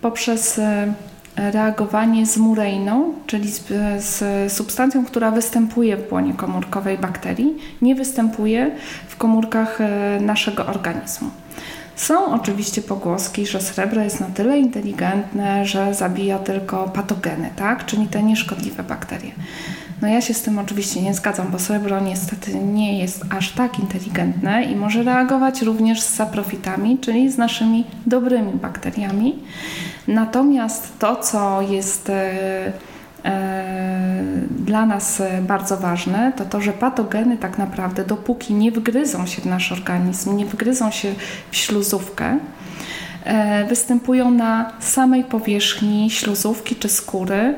poprzez 0.00 0.60
reagowanie 1.36 2.26
z 2.26 2.36
murejną, 2.36 3.14
czyli 3.26 3.50
z, 3.50 3.62
z, 3.98 4.52
substancją, 4.52 5.04
która 5.04 5.30
występuje 5.30 5.96
w 5.96 6.08
błonie 6.08 6.34
komórkowej 6.34 6.98
bakterii, 6.98 7.54
nie 7.82 7.94
występuje 7.94 8.70
w 9.08 9.16
komórkach 9.16 9.78
naszego 10.20 10.66
organizmu. 10.66 11.30
Są 11.96 12.34
oczywiście 12.34 12.82
pogłoski, 12.82 13.46
że 13.46 13.60
srebro 13.60 14.02
jest 14.02 14.20
na 14.20 14.26
tyle 14.26 14.58
inteligentne, 14.58 15.66
że 15.66 15.94
zabija 15.94 16.38
tylko 16.38 16.88
patogeny, 16.88 17.50
tak? 17.56 17.86
czyli 17.86 18.06
te 18.06 18.22
nieszkodliwe 18.22 18.82
bakterie. 18.82 19.32
No 20.02 20.08
ja 20.08 20.20
się 20.20 20.34
z 20.34 20.42
tym 20.42 20.58
oczywiście 20.58 21.02
nie 21.02 21.14
zgadzam, 21.14 21.50
bo 21.50 21.58
srebro 21.58 22.00
niestety 22.00 22.54
nie 22.54 22.98
jest 22.98 23.24
aż 23.30 23.52
tak 23.52 23.78
inteligentne 23.78 24.64
i 24.64 24.76
może 24.76 25.02
reagować 25.02 25.62
również 25.62 26.00
z 26.00 26.14
saprofitami, 26.14 26.98
czyli 26.98 27.32
z 27.32 27.38
naszymi 27.38 27.84
dobrymi 28.06 28.52
bakteriami. 28.52 29.38
Natomiast 30.08 30.98
to, 30.98 31.16
co 31.16 31.62
jest 31.62 32.10
e, 32.10 32.72
e, 33.24 34.22
dla 34.50 34.86
nas 34.86 35.22
bardzo 35.42 35.76
ważne, 35.76 36.32
to 36.36 36.44
to, 36.44 36.60
że 36.60 36.72
patogeny 36.72 37.38
tak 37.38 37.58
naprawdę, 37.58 38.04
dopóki 38.04 38.54
nie 38.54 38.72
wgryzą 38.72 39.26
się 39.26 39.42
w 39.42 39.46
nasz 39.46 39.72
organizm, 39.72 40.36
nie 40.36 40.46
wgryzą 40.46 40.90
się 40.90 41.14
w 41.50 41.56
śluzówkę, 41.56 42.38
występują 43.68 44.30
na 44.30 44.72
samej 44.80 45.24
powierzchni 45.24 46.10
śluzówki 46.10 46.76
czy 46.76 46.88
skóry 46.88 47.54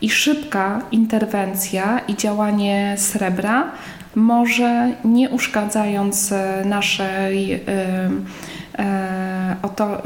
i 0.00 0.10
szybka 0.10 0.82
interwencja 0.92 2.00
i 2.08 2.16
działanie 2.16 2.94
srebra 2.98 3.72
może 4.14 4.92
nie 5.04 5.30
uszkadzając 5.30 6.32
e, 6.32 6.62
naszej, 6.64 7.52
e, 7.52 7.60
oto, 9.62 10.02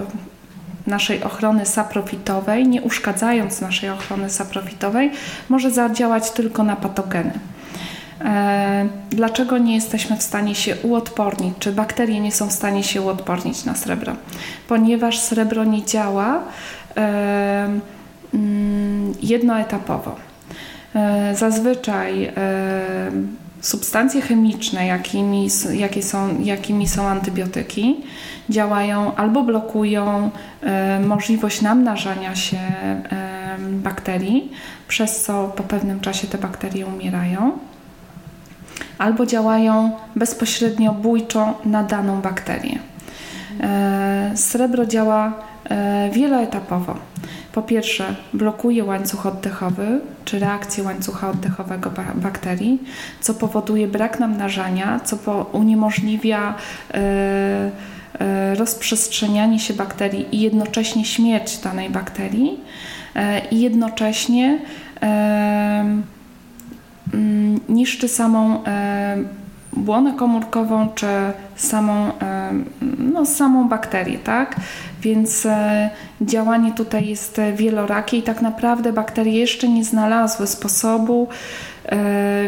naszej 0.86 1.22
ochrony 1.22 1.66
saprofitowej, 1.66 2.68
nie 2.68 2.82
uszkadzając 2.82 3.60
naszej 3.60 3.90
ochrony 3.90 4.30
saprofitowej, 4.30 5.10
może 5.48 5.70
zadziałać 5.70 6.30
tylko 6.30 6.62
na 6.62 6.76
patogeny. 6.76 7.32
E, 8.24 8.88
dlaczego 9.10 9.58
nie 9.58 9.74
jesteśmy 9.74 10.16
w 10.16 10.22
stanie 10.22 10.54
się 10.54 10.76
uodpornić, 10.82 11.54
czy 11.58 11.72
bakterie 11.72 12.20
nie 12.20 12.32
są 12.32 12.46
w 12.48 12.52
stanie 12.52 12.82
się 12.82 13.02
uodpornić 13.02 13.64
na 13.64 13.74
srebro? 13.74 14.16
Ponieważ 14.68 15.18
srebro 15.18 15.64
nie 15.64 15.84
działa 15.84 16.42
e, 16.96 17.68
mm, 18.34 19.14
jednoetapowo. 19.22 20.16
E, 20.94 21.34
zazwyczaj 21.36 22.32
substancje 23.60 24.20
chemiczne, 24.20 24.86
jakimi, 24.86 25.48
jakie 25.72 26.02
są, 26.02 26.40
jakimi 26.40 26.88
są 26.88 27.06
antybiotyki, 27.06 27.96
działają 28.50 29.14
albo 29.14 29.42
blokują 29.42 30.30
możliwość 31.06 31.62
namnażania 31.62 32.34
się 32.34 32.58
bakterii, 33.58 34.52
przez 34.88 35.24
co 35.24 35.52
po 35.56 35.62
pewnym 35.62 36.00
czasie 36.00 36.26
te 36.26 36.38
bakterie 36.38 36.86
umierają 36.86 37.58
albo 38.98 39.26
działają 39.26 39.90
bezpośrednio 40.16 40.92
bójczo 40.92 41.60
na 41.64 41.82
daną 41.82 42.20
bakterię. 42.20 42.78
E, 43.60 44.32
srebro 44.34 44.86
działa 44.86 45.32
e, 45.70 46.10
wieloetapowo. 46.12 46.96
Po 47.52 47.62
pierwsze, 47.62 48.14
blokuje 48.32 48.84
łańcuch 48.84 49.26
oddechowy, 49.26 50.00
czy 50.24 50.38
reakcję 50.38 50.84
łańcucha 50.84 51.30
oddechowego 51.30 51.90
bakterii, 52.14 52.82
co 53.20 53.34
powoduje 53.34 53.88
brak 53.88 54.20
namnażania, 54.20 55.00
co 55.00 55.16
uniemożliwia 55.52 56.54
e, 56.94 57.70
rozprzestrzenianie 58.54 59.58
się 59.58 59.74
bakterii 59.74 60.36
i 60.36 60.40
jednocześnie 60.40 61.04
śmierć 61.04 61.58
danej 61.58 61.90
bakterii, 61.90 62.60
i 63.50 63.60
jednocześnie 63.60 64.58
niszczy 67.68 68.08
samą 68.08 68.64
e, 68.64 69.16
błonę 69.72 70.12
komórkową 70.12 70.88
czy 70.94 71.06
samą, 71.56 72.18
e, 72.22 72.52
no, 72.98 73.26
samą 73.26 73.68
bakterię, 73.68 74.18
tak? 74.18 74.56
Więc 75.02 75.46
e, 75.46 75.90
działanie 76.20 76.72
tutaj 76.72 77.08
jest 77.08 77.40
wielorakie 77.56 78.16
i 78.16 78.22
tak 78.22 78.42
naprawdę 78.42 78.92
bakterie 78.92 79.40
jeszcze 79.40 79.68
nie 79.68 79.84
znalazły 79.84 80.46
sposobu, 80.46 81.28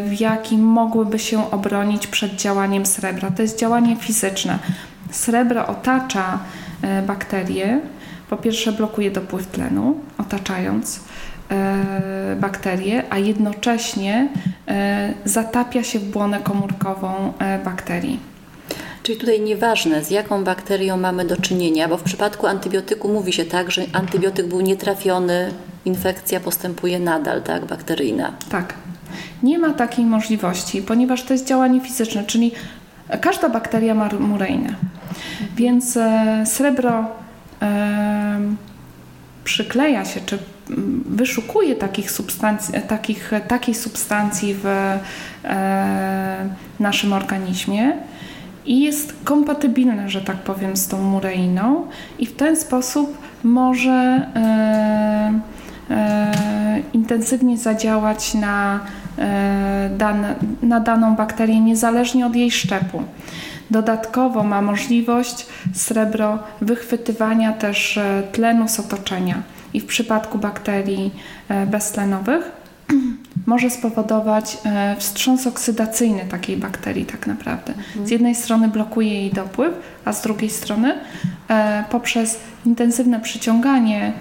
w 0.04 0.20
jakim 0.20 0.60
mogłyby 0.60 1.18
się 1.18 1.50
obronić 1.50 2.06
przed 2.06 2.34
działaniem 2.34 2.86
srebra. 2.86 3.30
To 3.30 3.42
jest 3.42 3.58
działanie 3.58 3.96
fizyczne. 3.96 4.58
Srebro 5.10 5.66
otacza 5.66 6.38
bakterię, 7.06 7.80
po 8.30 8.36
pierwsze 8.36 8.72
blokuje 8.72 9.10
dopływ 9.10 9.46
tlenu, 9.46 10.00
otaczając 10.18 11.00
bakterie, 12.40 13.02
a 13.10 13.18
jednocześnie 13.18 14.28
e, 14.68 15.14
zatapia 15.24 15.82
się 15.82 15.98
w 15.98 16.04
błonę 16.04 16.40
komórkową 16.40 17.32
e, 17.38 17.58
bakterii. 17.58 18.20
Czyli 19.02 19.18
tutaj 19.18 19.40
nieważne, 19.40 20.04
z 20.04 20.10
jaką 20.10 20.44
bakterią 20.44 20.96
mamy 20.96 21.24
do 21.24 21.36
czynienia, 21.36 21.88
bo 21.88 21.96
w 21.96 22.02
przypadku 22.02 22.46
antybiotyku 22.46 23.08
mówi 23.08 23.32
się 23.32 23.44
tak, 23.44 23.70
że 23.70 23.82
antybiotyk 23.92 24.46
był 24.46 24.60
nietrafiony, 24.60 25.50
infekcja 25.84 26.40
postępuje 26.40 27.00
nadal, 27.00 27.42
tak, 27.42 27.64
bakteryjna. 27.64 28.32
Tak. 28.50 28.74
Nie 29.42 29.58
ma 29.58 29.72
takiej 29.72 30.04
możliwości, 30.04 30.82
ponieważ 30.82 31.22
to 31.22 31.32
jest 31.32 31.46
działanie 31.46 31.80
fizyczne, 31.80 32.24
czyli 32.24 32.52
każda 33.20 33.48
bakteria 33.48 33.94
ma 33.94 34.08
murejnę. 34.20 34.74
Więc 35.56 35.98
srebro 36.44 37.06
e, 37.62 38.40
przykleja 39.48 40.04
się, 40.04 40.20
czy 40.26 40.38
wyszukuje 41.06 41.74
takich 41.74 42.10
substancji, 42.10 42.74
takich, 42.88 43.30
takiej 43.48 43.74
substancji 43.74 44.54
w 44.54 44.66
e, 44.66 44.98
naszym 46.80 47.12
organizmie 47.12 47.92
i 48.66 48.80
jest 48.80 49.14
kompatybilne, 49.24 50.08
że 50.08 50.20
tak 50.20 50.36
powiem, 50.36 50.76
z 50.76 50.88
tą 50.88 51.02
mureiną 51.02 51.86
i 52.18 52.26
w 52.26 52.36
ten 52.36 52.56
sposób 52.56 53.18
może 53.44 53.90
e, 53.90 55.40
e, 55.90 56.82
intensywnie 56.92 57.58
zadziałać 57.58 58.34
na, 58.34 58.80
e, 59.18 59.90
na 60.62 60.80
daną 60.80 61.16
bakterię 61.16 61.60
niezależnie 61.60 62.26
od 62.26 62.36
jej 62.36 62.50
szczepu. 62.50 63.02
Dodatkowo 63.70 64.44
ma 64.44 64.62
możliwość 64.62 65.46
srebro 65.74 66.38
wychwytywania 66.60 67.52
też 67.52 67.98
e, 67.98 68.22
tlenu 68.32 68.68
z 68.68 68.80
otoczenia 68.80 69.42
i 69.74 69.80
w 69.80 69.86
przypadku 69.86 70.38
bakterii 70.38 71.14
e, 71.48 71.66
beztlenowych 71.66 72.52
może 73.46 73.70
spowodować 73.70 74.58
e, 74.64 74.96
wstrząs 74.98 75.46
oksydacyjny 75.46 76.24
takiej 76.30 76.56
bakterii 76.56 77.06
tak 77.06 77.26
naprawdę. 77.26 77.72
Mhm. 77.72 78.06
Z 78.06 78.10
jednej 78.10 78.34
strony 78.34 78.68
blokuje 78.68 79.14
jej 79.14 79.30
dopływ, 79.30 79.74
a 80.04 80.12
z 80.12 80.22
drugiej 80.22 80.50
strony 80.50 80.94
poprzez 81.90 82.38
intensywne 82.66 83.20
przyciąganie 83.20 84.12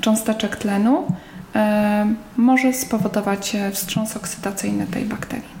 cząsteczek 0.00 0.56
tlenu 0.56 1.04
może 2.36 2.72
spowodować 2.72 3.56
wstrząs 3.72 4.16
oksydacyjny 4.16 4.86
tej 4.86 5.04
bakterii. 5.04 5.57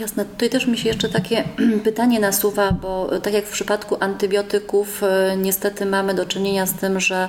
Jasne. 0.00 0.24
Tutaj 0.24 0.50
też 0.50 0.66
mi 0.66 0.78
się 0.78 0.88
jeszcze 0.88 1.08
takie 1.08 1.44
pytanie 1.84 2.20
nasuwa, 2.20 2.72
bo 2.72 3.20
tak 3.22 3.32
jak 3.32 3.44
w 3.44 3.52
przypadku 3.52 3.96
antybiotyków, 4.00 5.02
e, 5.02 5.36
niestety 5.36 5.86
mamy 5.86 6.14
do 6.14 6.26
czynienia 6.26 6.66
z 6.66 6.72
tym, 6.72 7.00
że 7.00 7.28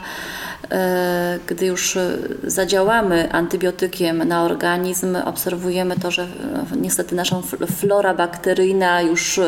e, 0.72 1.40
gdy 1.48 1.66
już 1.66 1.98
zadziałamy 2.44 3.32
antybiotykiem 3.32 4.28
na 4.28 4.44
organizm, 4.44 5.16
obserwujemy 5.26 5.96
to, 5.96 6.12
że 6.12 6.28
niestety 6.76 7.16
nasza 7.16 7.42
flora 7.80 8.14
bakteryjna 8.14 9.02
już 9.02 9.40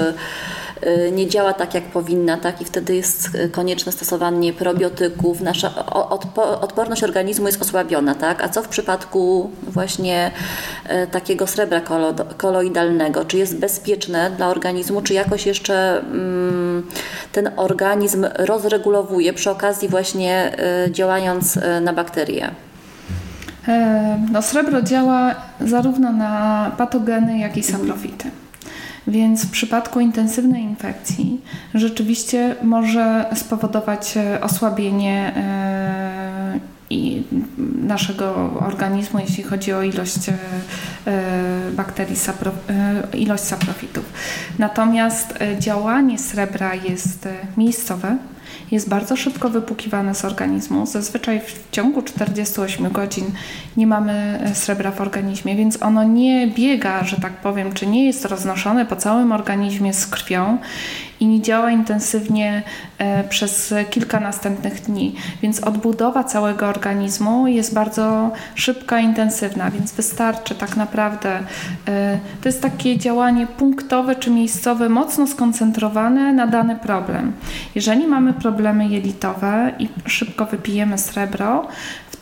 nie 1.12 1.28
działa 1.28 1.54
tak, 1.54 1.74
jak 1.74 1.84
powinna, 1.84 2.38
tak? 2.38 2.62
I 2.62 2.65
wtedy 2.65 2.96
jest 2.96 3.30
konieczne 3.52 3.91
stosowanie 3.91 4.54
probiotyków. 4.54 5.41
Nasza 5.41 5.86
odporność 6.62 7.04
organizmu 7.04 7.46
jest 7.48 7.62
osłabiona, 7.62 8.15
tak? 8.15 8.43
A 8.43 8.50
co 8.50 8.63
w 8.63 8.67
przypadku 8.67 9.52
właśnie 9.63 10.32
y, 11.04 11.08
takiego 11.08 11.48
srebra 11.48 11.82
koloidalnego? 12.38 13.26
Czy 13.26 13.38
jest 13.38 13.60
bezpieczne 13.60 14.32
dla 14.38 14.48
organizmu, 14.48 15.02
czy 15.02 15.13
jakoś 15.13 15.46
jeszcze 15.46 16.00
mm, 16.00 16.88
ten 17.32 17.52
organizm 17.56 18.26
rozregulowuje 18.36 19.34
przy 19.34 19.52
okazji 19.52 19.89
właśnie 19.89 20.52
y, 20.88 20.91
działając 20.91 21.60
na 21.82 21.93
bakterie? 21.93 22.52
E, 23.67 24.19
no, 24.32 24.41
srebro 24.41 24.82
działa 24.82 25.36
zarówno 25.62 26.12
na 26.12 26.72
patogeny, 26.78 27.39
jak 27.39 27.58
i 27.58 27.63
saprofity. 27.63 28.42
Więc 29.08 29.46
w 29.46 29.52
przypadku 29.52 30.00
intensywnej 30.00 30.63
infekcji 30.63 31.42
rzeczywiście 31.74 32.56
może 32.63 33.26
spowodować 33.36 34.18
e, 34.18 34.42
osłabienie 34.42 35.32
e, 35.36 36.60
i 36.89 37.24
naszego 37.84 38.36
organizmu, 38.60 39.20
jeśli 39.20 39.44
chodzi 39.44 39.74
o 39.74 39.84
ilość 39.84 40.30
e, 40.30 40.34
bakterii, 41.72 42.16
ilość 43.13 43.44
saprofitów. 43.44 44.06
Natomiast 44.60 45.34
działanie 45.60 46.20
srebra 46.20 46.76
jest 46.76 47.28
miejscowe, 47.58 48.18
jest 48.71 48.89
bardzo 48.89 49.15
szybko 49.15 49.49
wypłukiwane 49.49 50.15
z 50.15 50.26
organizmu. 50.26 50.86
Zazwyczaj 50.86 51.41
w 51.41 51.71
ciągu 51.71 52.02
48 52.02 52.91
godzin 52.91 53.26
nie 53.78 53.88
mamy 53.88 54.39
e, 54.43 54.56
srebra 54.56 54.91
w 54.91 55.02
organizmie, 55.02 55.56
więc 55.56 55.84
ono 55.84 56.04
nie 56.04 56.47
biega, 56.47 57.04
że 57.04 57.17
tak 57.17 57.34
powiem, 57.34 57.73
czy 57.73 57.88
nie 57.88 58.06
jest 58.06 58.26
roznoszone 58.26 58.86
po 58.86 58.95
całym 58.95 59.32
organizmie 59.32 59.93
z 59.93 60.08
krwią 60.08 60.58
i 61.23 61.27
nie 61.27 61.41
działa 61.41 61.71
intensywnie 61.71 62.63
e, 62.97 63.23
przez 63.23 63.73
kilka 63.89 64.19
następnych 64.19 64.81
dni. 64.81 65.15
Więc 65.41 65.59
odbudowa 65.59 66.23
całego 66.23 66.67
organizmu 66.67 67.47
jest 67.47 67.73
bardzo 67.73 68.31
szybka, 68.55 68.99
intensywna, 68.99 69.71
więc 69.71 69.91
wystarczy 69.91 70.55
tak 70.55 70.77
naprawdę. 70.77 71.39
E, 71.88 72.19
to 72.41 72.49
jest 72.49 72.62
takie 72.62 72.97
działanie 72.97 73.47
punktowe 73.47 74.15
czy 74.15 74.31
miejscowe, 74.31 74.89
mocno 74.89 75.27
skoncentrowane 75.27 76.33
na 76.33 76.47
dany 76.47 76.75
problem. 76.75 77.33
Jeżeli 77.75 78.07
mamy 78.07 78.33
problemy 78.33 78.88
jelitowe 78.88 79.71
i 79.79 79.89
szybko 80.05 80.45
wypijemy 80.45 80.97
srebro, 80.97 81.67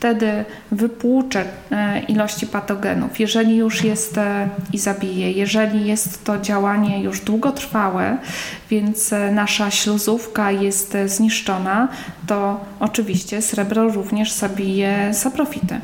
wtedy 0.01 0.45
wypłucze 0.71 1.45
e, 1.71 1.99
ilości 1.99 2.47
patogenów. 2.47 3.19
Jeżeli 3.19 3.55
już 3.57 3.83
jest 3.83 4.17
e, 4.17 4.49
i 4.73 4.77
zabije, 4.77 5.31
jeżeli 5.31 5.85
jest 5.85 6.23
to 6.23 6.37
działanie 6.37 7.03
już 7.03 7.19
długotrwałe, 7.19 8.17
więc 8.69 9.13
e, 9.13 9.31
nasza 9.31 9.71
śluzówka 9.71 10.51
jest 10.51 10.97
zniszczona, 11.05 11.87
to 12.27 12.59
oczywiście 12.79 13.41
srebro 13.41 13.89
również 13.89 14.31
zabije 14.31 15.13
saprofity. 15.13 15.79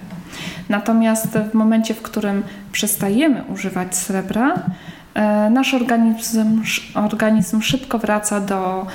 Natomiast 0.70 1.28
w 1.52 1.54
momencie, 1.54 1.94
w 1.94 2.02
którym 2.02 2.44
przestajemy 2.72 3.44
używać 3.44 3.96
srebra, 3.96 4.56
nasz 5.52 5.74
organizm, 5.74 6.62
organizm 6.94 7.62
szybko 7.62 8.00
wraca 8.00 8.40
do 8.40 8.88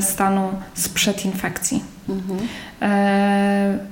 stanu 0.00 0.48
sprzed 0.74 1.24
infekcji. 1.24 1.96
Mhm. 2.08 2.38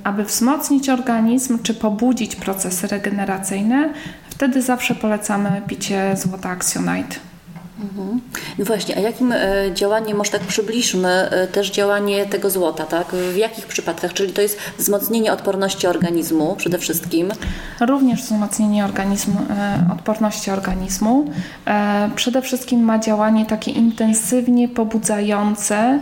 aby 0.03 0.25
wzmocnić 0.25 0.89
organizm 0.89 1.59
czy 1.63 1.73
pobudzić 1.73 2.35
procesy 2.35 2.87
regeneracyjne, 2.87 3.93
wtedy 4.29 4.61
zawsze 4.61 4.95
polecamy 4.95 5.61
picie 5.67 6.17
złota 6.17 6.49
Actionite. 7.75 8.19
No 8.57 8.65
właśnie, 8.65 8.97
a 8.97 8.99
jakim 8.99 9.31
e, 9.31 9.37
działaniem, 9.73 10.17
może 10.17 10.31
tak 10.31 10.41
przybliżmy 10.41 11.09
e, 11.09 11.47
też 11.47 11.71
działanie 11.71 12.25
tego 12.25 12.49
złota, 12.49 12.83
tak? 12.85 13.07
W 13.07 13.37
jakich 13.37 13.65
przypadkach? 13.65 14.13
Czyli 14.13 14.33
to 14.33 14.41
jest 14.41 14.59
wzmocnienie 14.77 15.33
odporności 15.33 15.87
organizmu 15.87 16.55
przede 16.55 16.77
wszystkim. 16.77 17.31
Również 17.79 18.23
wzmocnienie 18.23 18.85
organizmu, 18.85 19.39
e, 19.49 19.93
odporności 19.93 20.51
organizmu. 20.51 21.25
Przede 22.15 22.41
wszystkim 22.41 22.79
ma 22.79 22.99
działanie 22.99 23.45
takie 23.45 23.71
intensywnie 23.71 24.69
pobudzające 24.69 25.99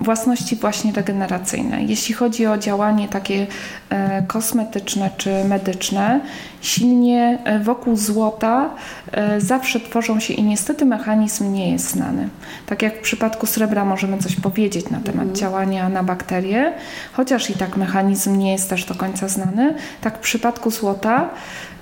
własności 0.00 0.56
właśnie 0.56 0.92
regeneracyjne. 0.92 1.82
Jeśli 1.82 2.14
chodzi 2.14 2.46
o 2.46 2.58
działanie 2.58 3.08
takie 3.08 3.46
e, 3.90 4.22
kosmetyczne 4.22 5.10
czy 5.16 5.44
medyczne, 5.44 6.20
silnie 6.60 7.38
e, 7.44 7.58
wokół 7.58 7.96
złota 7.96 8.70
e, 9.12 9.40
zawsze 9.40 9.80
tworzą 9.80 10.20
się 10.20 10.34
i 10.34 10.42
niestety 10.42 10.84
mechanizm 10.84 11.52
nie 11.52 11.72
jest 11.72 11.90
znany. 11.90 12.28
Tak 12.66 12.82
jak 12.82 12.98
w 12.98 13.00
przypadku 13.00 13.46
srebra 13.46 13.84
możemy 13.84 14.18
coś 14.18 14.36
powiedzieć 14.36 14.90
na 14.90 15.00
temat 15.00 15.32
działania 15.32 15.88
na 15.88 16.02
bakterie, 16.02 16.72
chociaż 17.12 17.50
i 17.50 17.54
tak 17.54 17.76
mechanizm 17.76 18.38
nie 18.38 18.52
jest 18.52 18.70
też 18.70 18.84
do 18.84 18.94
końca 18.94 19.28
znany, 19.28 19.74
tak 20.00 20.18
w 20.18 20.20
przypadku 20.20 20.70
złota 20.70 21.28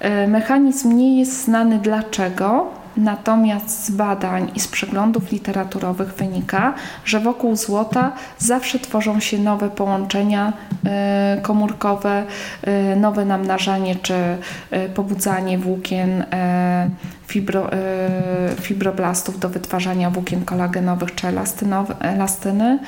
e, 0.01 0.29
mechanizm 0.29 0.97
nie 0.97 1.19
jest 1.19 1.45
znany 1.45 1.79
dlaczego, 1.79 2.82
Natomiast 2.97 3.85
z 3.85 3.91
badań 3.91 4.51
i 4.55 4.61
z 4.61 4.69
przeglądów 4.69 5.33
literaturowych 5.33 6.15
wynika, 6.15 6.75
że 7.05 7.21
wokół 7.21 7.57
złota 7.57 8.13
zawsze 8.39 8.79
tworzą 8.79 9.21
się 9.21 9.39
nowe 9.39 9.71
połączenia 9.71 10.53
e, 10.87 11.39
komórkowe, 11.43 12.27
e, 12.63 12.97
nowe 12.97 13.25
namnażanie 13.25 13.97
czy 13.97 14.15
e, 14.71 14.89
pobudzanie 14.89 15.59
włókien 15.59 16.25
fibro, 17.33 17.73
e, 17.73 17.79
fibroblastów 18.61 19.39
do 19.39 19.49
wytwarzania 19.49 20.11
włókien 20.11 20.45
kolagenowych 20.45 21.15
czy 21.15 21.27
elastyny, 22.01 22.79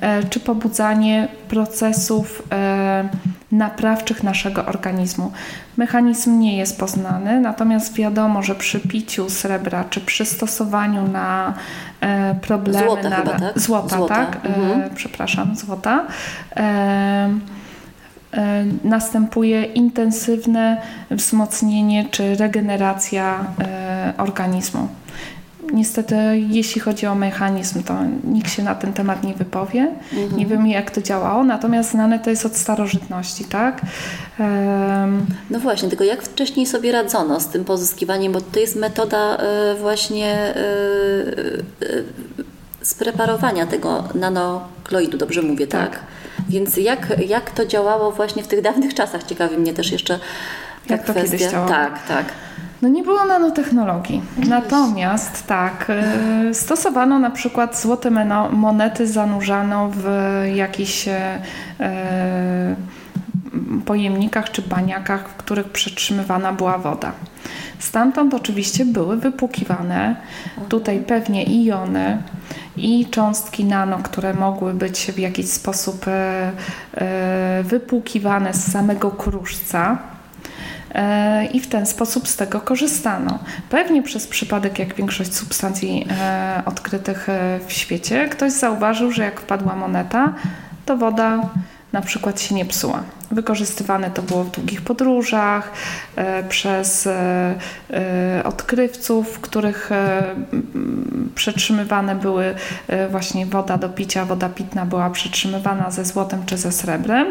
e, 0.00 0.24
czy 0.24 0.40
pobudzanie 0.40 1.28
procesów 1.48 2.42
e, 2.52 3.08
naprawczych 3.52 4.22
naszego 4.22 4.66
organizmu. 4.66 5.32
Mechanizm 5.76 6.38
nie 6.38 6.56
jest 6.58 6.78
poznany, 6.78 7.40
natomiast 7.40 7.94
wiadomo, 7.94 8.42
że 8.42 8.54
przy 8.54 8.80
piciu 8.80 9.30
srebra 9.30 9.84
czy 9.90 10.00
przy 10.00 10.24
stosowaniu 10.24 11.08
na 11.08 11.54
problemy 12.40 12.86
Złota 12.86 13.08
na, 13.10 13.16
chyba, 13.16 13.38
tak? 13.38 13.60
złota, 13.60 13.96
Złota, 13.96 14.14
tak? 14.14 14.36
mhm. 14.44 14.94
Przepraszam, 14.94 15.56
złota. 15.56 16.06
E, 18.34 18.64
następuje 18.84 19.64
intensywne 19.64 20.82
wzmocnienie 21.10 22.08
czy 22.10 22.36
regeneracja 22.36 23.46
e, 23.60 24.12
organizmu. 24.18 24.88
Niestety, 25.72 26.16
jeśli 26.48 26.80
chodzi 26.80 27.06
o 27.06 27.14
mechanizm, 27.14 27.82
to 27.82 27.94
nikt 28.24 28.50
się 28.52 28.62
na 28.62 28.74
ten 28.74 28.92
temat 28.92 29.24
nie 29.24 29.34
wypowie. 29.34 29.88
Nie 30.36 30.46
wiemy, 30.46 30.68
jak 30.68 30.90
to 30.90 31.02
działało, 31.02 31.44
natomiast 31.44 31.90
znane 31.90 32.18
to 32.18 32.30
jest 32.30 32.46
od 32.46 32.56
starożytności, 32.56 33.44
tak? 33.44 33.80
Em, 34.40 35.26
No 35.50 35.60
właśnie, 35.60 35.88
tylko 35.88 36.04
jak 36.04 36.22
wcześniej 36.22 36.66
sobie 36.66 36.92
radzono 36.92 37.40
z 37.40 37.48
tym 37.48 37.64
pozyskiwaniem, 37.64 38.32
bo 38.32 38.40
to 38.40 38.60
jest 38.60 38.76
metoda 38.76 39.36
e, 39.36 39.74
właśnie 39.80 40.54
spreparowania 42.82 43.66
tego 43.66 44.04
nanokloidu, 44.14 45.18
dobrze 45.18 45.42
mówię, 45.42 45.66
tak? 45.66 45.90
Tak. 45.90 46.00
Więc 46.48 46.76
jak, 46.76 47.28
jak 47.28 47.50
to 47.50 47.66
działało 47.66 48.12
właśnie 48.12 48.42
w 48.42 48.48
tych 48.48 48.62
dawnych 48.62 48.94
czasach? 48.94 49.22
Ciekawi 49.22 49.58
mnie 49.58 49.74
też 49.74 49.92
jeszcze 49.92 50.18
ta 50.88 50.94
Jak 50.94 51.04
to 51.06 51.12
kwestia. 51.12 51.30
kiedyś 51.30 51.50
działało? 51.52 51.68
Tak, 51.68 52.06
tak. 52.06 52.24
No 52.82 52.88
nie 52.88 53.02
było 53.02 53.24
nanotechnologii. 53.24 54.22
Natomiast 54.48 55.46
tak, 55.46 55.90
y, 56.50 56.54
stosowano 56.54 57.18
na 57.18 57.30
przykład 57.30 57.80
złote 57.80 58.10
monety 58.50 59.06
zanurzano 59.06 59.90
w 59.94 60.06
jakichś 60.54 61.08
e, 61.08 61.42
e, 61.80 62.76
pojemnikach 63.86 64.50
czy 64.50 64.62
baniakach, 64.62 65.28
w 65.28 65.34
których 65.34 65.68
przetrzymywana 65.68 66.52
była 66.52 66.78
woda. 66.78 67.12
Stamtąd 67.84 68.34
oczywiście 68.34 68.84
były 68.84 69.16
wypłukiwane 69.16 70.16
tutaj 70.68 71.00
pewnie 71.00 71.44
i 71.44 71.64
jony, 71.64 72.22
i 72.76 73.06
cząstki 73.06 73.64
nano, 73.64 73.98
które 73.98 74.34
mogły 74.34 74.74
być 74.74 75.12
w 75.12 75.18
jakiś 75.18 75.50
sposób 75.50 76.08
e, 76.08 76.52
e, 76.94 77.62
wypłukiwane 77.62 78.54
z 78.54 78.72
samego 78.72 79.10
kruszca. 79.10 79.98
E, 80.94 81.44
i 81.46 81.60
w 81.60 81.66
ten 81.66 81.86
sposób 81.86 82.28
z 82.28 82.36
tego 82.36 82.60
korzystano. 82.60 83.38
Pewnie 83.70 84.02
przez 84.02 84.26
przypadek, 84.26 84.78
jak 84.78 84.94
większość 84.94 85.34
substancji 85.34 86.06
odkrytych 86.64 87.28
w 87.66 87.72
świecie, 87.72 88.28
ktoś 88.28 88.52
zauważył, 88.52 89.12
że 89.12 89.24
jak 89.24 89.40
wpadła 89.40 89.76
moneta, 89.76 90.32
to 90.86 90.96
woda 90.96 91.48
na 91.92 92.00
przykład 92.02 92.40
się 92.40 92.54
nie 92.54 92.64
psuła. 92.64 93.02
Wykorzystywane 93.34 94.10
to 94.10 94.22
było 94.22 94.44
w 94.44 94.50
długich 94.50 94.82
podróżach 94.82 95.72
e, 96.16 96.42
przez 96.42 97.06
e, 97.06 97.54
e, 97.90 98.44
odkrywców, 98.44 99.28
w 99.28 99.40
których 99.40 99.90
przetrzymywane 101.34 102.16
były 102.16 102.54
właśnie 103.10 103.46
woda 103.46 103.76
do 103.78 103.88
picia, 103.88 104.24
woda 104.24 104.48
pitna 104.48 104.86
była 104.86 105.10
przetrzymywana 105.10 105.90
ze 105.90 106.04
złotem 106.04 106.46
czy 106.46 106.56
ze 106.56 106.72
srebrem. 106.72 107.26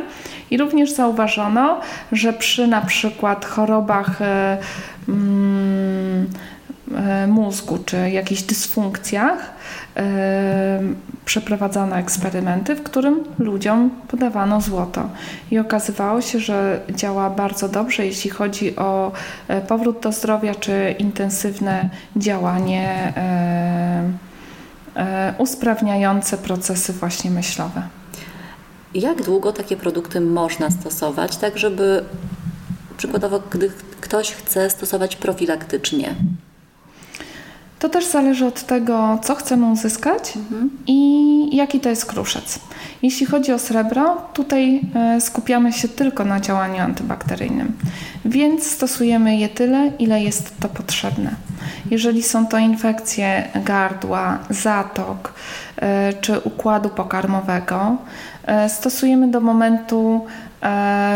I 0.52 0.58
również 0.58 0.92
zauważono, 0.92 1.82
że 2.12 2.34
przy 2.34 2.68
na 2.68 2.82
przykład 2.82 3.46
chorobach 3.46 4.20
mm, 5.10 6.30
mózgu 7.28 7.78
czy 7.86 8.10
jakichś 8.10 8.42
dysfunkcjach 8.42 9.54
przeprowadzano 11.26 11.96
eksperymenty, 11.96 12.76
w 12.76 12.84
którym 12.84 13.24
ludziom 13.40 13.90
podawano 14.08 14.62
złoto. 14.62 15.10
I 15.52 15.60
okazywało 15.60 16.22
się, 16.22 16.40
że 16.40 16.80
działa 16.90 17.30
bardzo 17.30 17.70
dobrze, 17.70 18.06
jeśli 18.06 18.30
chodzi 18.30 18.76
o 18.76 19.12
e, 19.48 19.62
powrót 19.62 20.00
do 20.00 20.12
zdrowia 20.12 20.56
czy 20.56 20.96
intensywne 21.00 21.90
działanie 22.16 23.14
e, 23.18 24.04
e, 24.96 25.34
usprawniające 25.38 26.38
procesy 26.38 26.94
właśnie 26.94 27.32
myślowe. 27.32 27.82
Jak 28.94 29.22
długo 29.22 29.54
takie 29.54 29.78
produkty 29.78 30.22
można 30.22 30.70
stosować, 30.72 31.38
tak 31.38 31.58
żeby 31.58 32.04
przykładowo, 32.98 33.40
gdy 33.52 33.72
ktoś 34.02 34.32
chce 34.32 34.70
stosować 34.70 35.16
profilaktycznie? 35.16 36.16
To 37.84 37.90
też 37.90 38.06
zależy 38.06 38.46
od 38.46 38.64
tego, 38.64 39.20
co 39.24 39.36
chcemy 39.36 39.66
uzyskać 39.66 40.34
i 40.88 41.56
jaki 41.56 41.80
to 41.80 41.90
jest 41.90 42.06
kruszec. 42.06 42.60
Jeśli 43.02 43.26
chodzi 43.26 43.54
o 43.54 43.60
srebro, 43.60 44.22
tutaj 44.34 44.82
e, 44.96 45.22
skupiamy 45.22 45.74
się 45.74 45.88
tylko 45.88 46.26
na 46.26 46.40
działaniu 46.40 46.82
antybakteryjnym, 46.82 47.74
więc 48.26 48.68
stosujemy 48.68 49.38
je 49.38 49.50
tyle, 49.50 49.92
ile 50.00 50.22
jest 50.22 50.60
to 50.60 50.70
potrzebne. 50.70 51.36
Jeżeli 51.92 52.24
są 52.24 52.48
to 52.48 52.58
infekcje 52.58 53.48
gardła, 53.66 54.40
zatok 54.50 55.34
e, 55.78 56.14
czy 56.14 56.40
układu 56.40 56.90
pokarmowego, 56.90 57.98
e, 58.46 58.70
stosujemy 58.70 59.28
do 59.28 59.42
momentu 59.42 60.26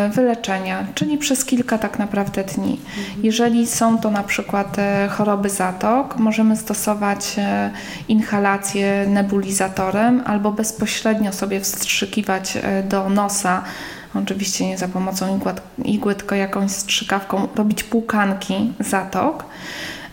wyleczenia, 0.10 0.86
czyli 0.96 1.18
przez 1.18 1.46
kilka 1.46 1.78
tak 1.78 2.00
naprawdę 2.00 2.44
dni. 2.44 2.80
Jeżeli 3.24 3.68
są 3.68 3.98
to 3.98 4.12
na 4.12 4.24
przykład 4.24 4.80
e, 4.80 5.08
choroby 5.08 5.50
zatok, 5.50 6.18
możemy 6.18 6.58
stosować 6.58 7.36
e, 7.38 7.72
inhalację 8.08 9.06
nebulizatorem 9.08 10.24
albo 10.26 10.52
bezpośrednio 10.52 11.34
sobie 11.34 11.60
wstrzykiwać 11.60 12.58
e, 12.58 12.84
do 12.84 13.10
nosa 13.10 13.64
Oczywiście 14.24 14.68
nie 14.68 14.78
za 14.78 14.88
pomocą 14.88 15.40
igły, 15.86 16.16
tylko 16.16 16.36
jakąś 16.36 16.72
strzykawką, 16.72 17.48
robić 17.56 17.84
płukanki 17.84 18.74
zatok. 18.80 19.46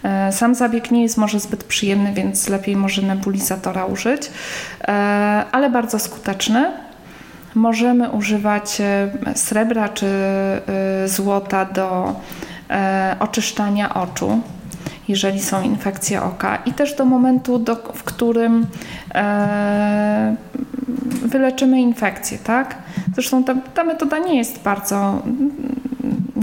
E, 0.02 0.32
Sam 0.32 0.54
zabieg 0.54 0.90
nie 0.90 1.02
jest 1.02 1.16
może 1.16 1.40
zbyt 1.40 1.64
przyjemny, 1.64 2.12
więc 2.12 2.48
lepiej 2.48 2.76
może 2.76 3.02
nebulizatora 3.02 3.84
użyć, 3.84 4.30
e, 4.80 4.92
ale 5.52 5.70
bardzo 5.70 5.98
skuteczny. 5.98 6.72
Możemy 7.54 8.10
używać 8.10 8.80
e, 8.80 9.10
srebra 9.34 9.88
czy 9.88 10.06
e, 10.06 10.62
złota 11.08 11.64
do 11.64 12.14
e, 12.70 13.16
oczyszczania 13.20 13.94
oczu, 13.94 14.40
jeżeli 15.08 15.42
są 15.42 15.62
infekcje 15.62 16.22
oka, 16.22 16.56
i 16.56 16.72
też 16.72 16.94
do 16.94 17.04
momentu, 17.04 17.58
do, 17.58 17.76
w 17.76 18.04
którym 18.04 18.66
wyleczymy 21.24 21.80
infekcję, 21.80 22.38
tak? 22.38 22.76
Zresztą 23.14 23.44
ta, 23.44 23.54
ta 23.74 23.84
metoda 23.84 24.18
nie 24.18 24.36
jest 24.36 24.62
bardzo 24.62 25.22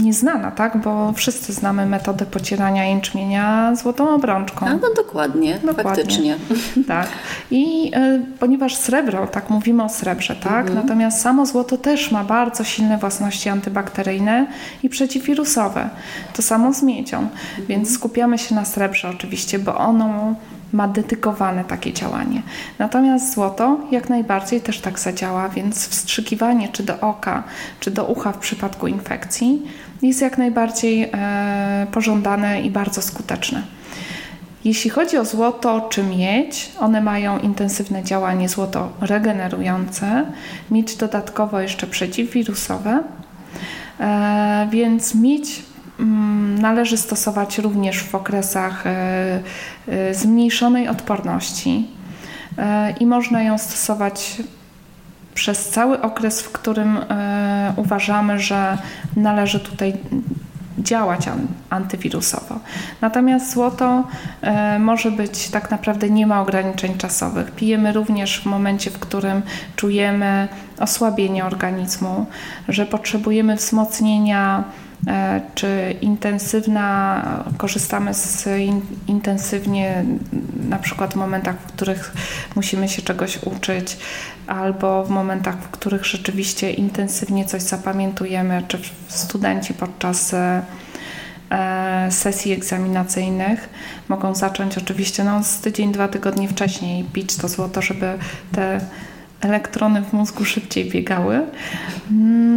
nieznana, 0.02 0.50
tak? 0.50 0.76
Bo 0.76 1.12
wszyscy 1.12 1.52
znamy 1.52 1.86
metodę 1.86 2.26
pocierania 2.26 2.84
jęczmienia 2.84 3.74
złotą 3.76 4.14
obrączką. 4.14 4.66
A, 4.66 4.74
no 4.74 4.88
dokładnie, 4.96 5.54
dokładnie. 5.54 5.82
faktycznie. 5.84 6.36
Tak. 6.86 7.08
I 7.50 7.92
y, 7.96 8.38
ponieważ 8.38 8.76
srebro, 8.76 9.26
tak 9.26 9.50
mówimy 9.50 9.82
o 9.84 9.88
srebrze, 9.88 10.36
tak? 10.36 10.66
Mhm. 10.66 10.74
Natomiast 10.74 11.20
samo 11.20 11.46
złoto 11.46 11.78
też 11.78 12.10
ma 12.10 12.24
bardzo 12.24 12.64
silne 12.64 12.98
własności 12.98 13.48
antybakteryjne 13.48 14.46
i 14.82 14.88
przeciwwirusowe. 14.88 15.90
To 16.36 16.42
samo 16.42 16.72
z 16.72 16.82
miedzią. 16.82 17.18
Mhm. 17.18 17.66
Więc 17.68 17.94
skupiamy 17.94 18.38
się 18.38 18.54
na 18.54 18.64
srebrze 18.64 19.08
oczywiście, 19.08 19.58
bo 19.58 19.76
ono 19.76 20.34
ma 20.72 20.88
dedykowane 20.88 21.64
takie 21.64 21.92
działanie. 21.92 22.42
Natomiast 22.78 23.34
złoto 23.34 23.80
jak 23.90 24.08
najbardziej 24.08 24.60
też 24.60 24.80
tak 24.80 24.98
zadziała, 24.98 25.48
więc 25.48 25.88
wstrzykiwanie 25.88 26.68
czy 26.68 26.82
do 26.82 27.00
oka, 27.00 27.42
czy 27.80 27.90
do 27.90 28.04
ucha 28.04 28.32
w 28.32 28.38
przypadku 28.38 28.86
infekcji 28.86 29.62
jest 30.02 30.20
jak 30.20 30.38
najbardziej 30.38 31.10
e, 31.12 31.86
pożądane 31.92 32.62
i 32.62 32.70
bardzo 32.70 33.02
skuteczne. 33.02 33.62
Jeśli 34.64 34.90
chodzi 34.90 35.18
o 35.18 35.24
złoto 35.24 35.88
czy 35.90 36.02
miedź, 36.02 36.72
one 36.80 37.00
mają 37.00 37.38
intensywne 37.38 38.04
działanie 38.04 38.48
złoto 38.48 38.92
regenerujące, 39.00 40.26
miedź 40.70 40.96
dodatkowo 40.96 41.60
jeszcze 41.60 41.86
przeciwwirusowe, 41.86 43.02
e, 44.00 44.68
więc 44.70 45.14
miedź 45.14 45.62
należy 46.60 46.96
stosować 46.96 47.58
również 47.58 48.02
w 48.02 48.14
okresach 48.14 48.86
e, 48.86 48.90
e, 49.88 50.14
zmniejszonej 50.14 50.88
odporności 50.88 51.88
e, 52.58 52.90
i 52.90 53.06
można 53.06 53.42
ją 53.42 53.58
stosować 53.58 54.42
przez 55.34 55.68
cały 55.68 56.00
okres, 56.00 56.42
w 56.42 56.52
którym 56.52 56.98
uważamy, 57.76 58.40
że 58.40 58.78
należy 59.16 59.60
tutaj 59.60 59.92
działać 60.78 61.28
antywirusowo. 61.70 62.58
Natomiast 63.00 63.52
złoto 63.52 64.04
może 64.80 65.10
być 65.10 65.48
tak 65.48 65.70
naprawdę 65.70 66.10
nie 66.10 66.26
ma 66.26 66.40
ograniczeń 66.40 66.98
czasowych. 66.98 67.50
Pijemy 67.50 67.92
również 67.92 68.40
w 68.40 68.46
momencie, 68.46 68.90
w 68.90 68.98
którym 68.98 69.42
czujemy 69.76 70.48
osłabienie 70.78 71.44
organizmu, 71.44 72.26
że 72.68 72.86
potrzebujemy 72.86 73.56
wzmocnienia 73.56 74.64
czy 75.54 75.94
intensywna, 76.00 77.44
korzystamy 77.58 78.14
z 78.14 78.46
in, 78.46 78.80
intensywnie 79.06 80.04
na 80.68 80.78
przykład 80.78 81.12
w 81.12 81.16
momentach, 81.16 81.56
w 81.56 81.64
których 81.64 82.12
musimy 82.56 82.88
się 82.88 83.02
czegoś 83.02 83.38
uczyć, 83.42 83.96
albo 84.46 85.04
w 85.04 85.10
momentach, 85.10 85.56
w 85.56 85.68
których 85.68 86.06
rzeczywiście 86.06 86.70
intensywnie 86.70 87.44
coś 87.44 87.62
zapamiętujemy, 87.62 88.62
czy 88.68 88.78
studenci 89.08 89.74
podczas 89.74 90.34
e, 90.34 90.62
sesji 92.10 92.52
egzaminacyjnych 92.52 93.68
mogą 94.08 94.34
zacząć 94.34 94.78
oczywiście 94.78 95.24
no, 95.24 95.44
z 95.44 95.60
tydzień, 95.60 95.92
dwa 95.92 96.08
tygodnie 96.08 96.48
wcześniej 96.48 97.04
pić 97.04 97.36
to 97.36 97.48
złoto, 97.48 97.82
żeby 97.82 98.18
te 98.52 98.80
elektrony 99.42 100.02
w 100.02 100.12
mózgu 100.12 100.44
szybciej 100.44 100.90
biegały. 100.90 101.40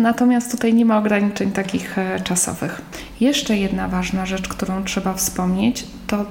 Natomiast 0.01 0.51
tutaj 0.51 0.73
nie 0.73 0.85
ma 0.85 0.97
ograniczeń 0.97 1.51
takich 1.51 1.97
e, 1.97 2.19
czasowych. 2.19 2.81
Jeszcze 3.19 3.57
jedna 3.57 3.87
ważna 3.87 4.25
rzecz, 4.25 4.47
którą 4.47 4.83
trzeba 4.83 5.13
wspomnieć, 5.13 5.85
to 6.07 6.25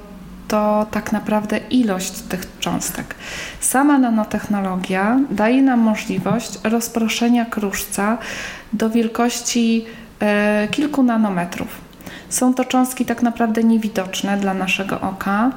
to 0.47 0.85
tak 0.91 1.11
naprawdę 1.11 1.57
ilość 1.57 2.11
tych 2.11 2.57
cząstek. 2.59 3.15
Sama 3.59 3.97
nanotechnologia 3.97 5.19
daje 5.31 5.61
nam 5.61 5.79
możliwość 5.79 6.59
rozproszenia 6.63 7.45
kruszca 7.45 8.17
do 8.73 8.89
wielkości 8.89 9.85
e, 10.19 10.67
kilku 10.71 11.03
nanometrów. 11.03 11.67
Są 12.29 12.53
to 12.53 12.65
cząstki 12.65 13.05
tak 13.05 13.21
naprawdę 13.21 13.63
niewidoczne 13.63 14.37
dla 14.37 14.53
naszego 14.53 15.01
oka. 15.01 15.51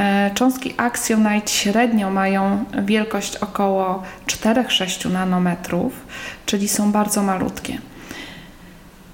E, 0.00 0.30
cząstki 0.34 0.74
Axionite 0.76 1.48
średnio 1.48 2.10
mają 2.10 2.64
wielkość 2.82 3.36
około 3.36 4.02
4-6 4.26 5.10
nanometrów, 5.10 5.92
czyli 6.46 6.68
są 6.68 6.92
bardzo 6.92 7.22
malutkie. 7.22 7.78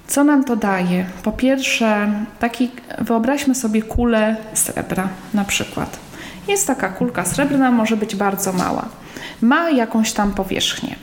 Co 0.07 0.23
nam 0.23 0.43
to 0.43 0.55
daje? 0.55 1.05
Po 1.23 1.31
pierwsze, 1.31 2.11
taki, 2.39 2.71
wyobraźmy 2.99 3.55
sobie 3.55 3.81
kulę 3.81 4.35
srebra 4.53 5.09
na 5.33 5.43
przykład. 5.43 5.99
Jest 6.47 6.67
taka 6.67 6.89
kulka 6.89 7.25
srebrna, 7.25 7.71
może 7.71 7.97
być 7.97 8.15
bardzo 8.15 8.53
mała. 8.53 8.85
Ma 9.41 9.69
jakąś 9.69 10.13
tam 10.13 10.31
powierzchnię. 10.31 10.95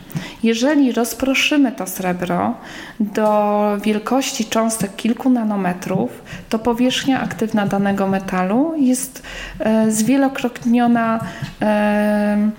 Jeżeli 0.42 0.92
rozproszymy 0.92 1.72
to 1.72 1.86
srebro 1.86 2.54
do 3.00 3.78
wielkości 3.82 4.44
cząstek 4.44 4.96
kilku 4.96 5.30
nanometrów, 5.30 6.10
to 6.48 6.58
powierzchnia 6.58 7.20
aktywna 7.20 7.66
danego 7.66 8.06
metalu 8.06 8.74
jest 8.76 9.22
e, 9.58 9.90
zwielokrotniona 9.90 11.20
e, 11.62 12.50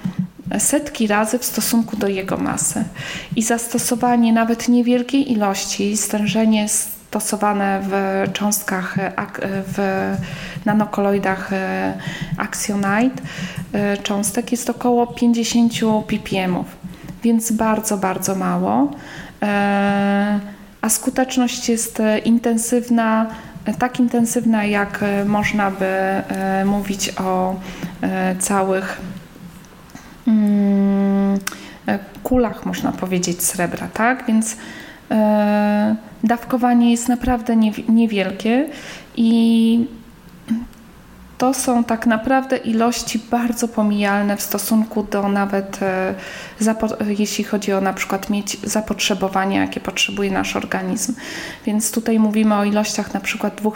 setki 0.59 1.07
razy 1.07 1.39
w 1.39 1.45
stosunku 1.45 1.97
do 1.97 2.07
jego 2.07 2.37
masy. 2.37 2.83
I 3.35 3.43
zastosowanie 3.43 4.33
nawet 4.33 4.69
niewielkiej 4.69 5.31
ilości, 5.31 5.97
stężenie 5.97 6.67
stosowane 7.19 7.81
w 7.83 8.23
cząstkach, 8.33 8.99
e, 8.99 9.11
w 9.67 9.77
nanokoloidach 10.65 11.49
Axionite 12.37 13.21
cząstek 14.03 14.51
jest 14.51 14.69
około 14.69 15.07
50 15.07 15.73
ppm 16.07 16.63
więc 17.25 17.51
bardzo, 17.51 17.97
bardzo 17.97 18.35
mało. 18.35 18.91
E, 19.41 20.39
a 20.81 20.89
skuteczność 20.89 21.69
jest 21.69 21.99
e, 21.99 22.19
intensywna, 22.19 23.27
e, 23.65 23.73
tak 23.73 23.99
intensywna, 23.99 24.65
jak 24.65 25.03
można 25.25 25.71
by 25.71 25.85
mówić 26.65 27.13
o 27.17 27.55
całych 28.39 29.01
mm, 30.27 31.39
kulach, 32.23 32.65
można 32.65 32.91
powiedzieć, 32.91 33.43
srebra, 33.43 33.87
tak? 33.93 34.23
Więc 34.27 34.57
dawkowanie 36.23 36.91
jest 36.91 37.09
naprawdę 37.09 37.55
niewielkie 37.89 38.69
i 39.15 39.87
to 41.37 41.53
są 41.53 41.83
tak 41.83 42.05
naprawdę 42.05 42.57
ilości 42.57 43.19
bardzo 43.31 43.67
pomijalne 43.67 44.37
w 44.37 44.41
stosunku 44.41 45.03
do 45.03 45.29
nawet, 45.29 45.79
e, 45.81 46.15
jeśli 47.19 47.43
chodzi 47.43 47.73
o 47.73 47.81
na 47.81 47.93
przykład 47.93 48.29
mieć 48.29 48.57
zapotrzebowanie, 48.63 49.57
jakie 49.57 49.79
potrzebuje 49.79 50.31
nasz 50.31 50.55
organizm. 50.55 51.15
Więc 51.65 51.91
tutaj 51.91 52.19
mówimy 52.19 52.55
o 52.55 52.63
ilościach 52.63 53.13
na 53.13 53.19
przykład 53.19 53.55
2 53.55 53.71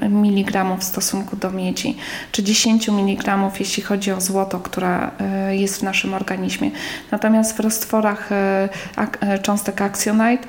mg 0.00 0.76
w 0.78 0.84
stosunku 0.84 1.36
do 1.36 1.50
miedzi, 1.50 1.96
czy 2.32 2.42
10 2.42 2.88
mg, 2.88 3.50
jeśli 3.60 3.82
chodzi 3.82 4.12
o 4.12 4.20
złoto, 4.20 4.60
która 4.60 5.10
e, 5.20 5.56
jest 5.56 5.80
w 5.80 5.82
naszym 5.82 6.14
organizmie. 6.14 6.70
Natomiast 7.10 7.56
w 7.56 7.60
roztworach 7.60 8.32
e, 8.32 8.68
cząstek 9.42 9.82
Axionite 9.82 10.46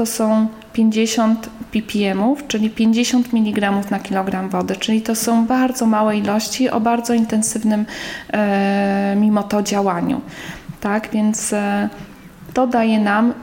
to 0.00 0.06
są 0.06 0.46
50 0.72 1.50
ppm, 1.72 2.36
czyli 2.48 2.70
50 2.70 3.34
mg 3.34 3.72
na 3.90 3.98
kilogram 3.98 4.48
wody, 4.48 4.76
czyli 4.76 5.02
to 5.02 5.14
są 5.14 5.46
bardzo 5.46 5.86
małe 5.86 6.16
ilości 6.16 6.70
o 6.70 6.80
bardzo 6.80 7.14
intensywnym 7.14 7.86
e, 8.32 9.16
mimo 9.16 9.42
to 9.42 9.62
działaniu. 9.62 10.20
Tak, 10.80 11.08
więc 11.12 11.52
e, 11.52 11.88
to 12.54 12.66
daje 12.66 13.00
nam 13.00 13.34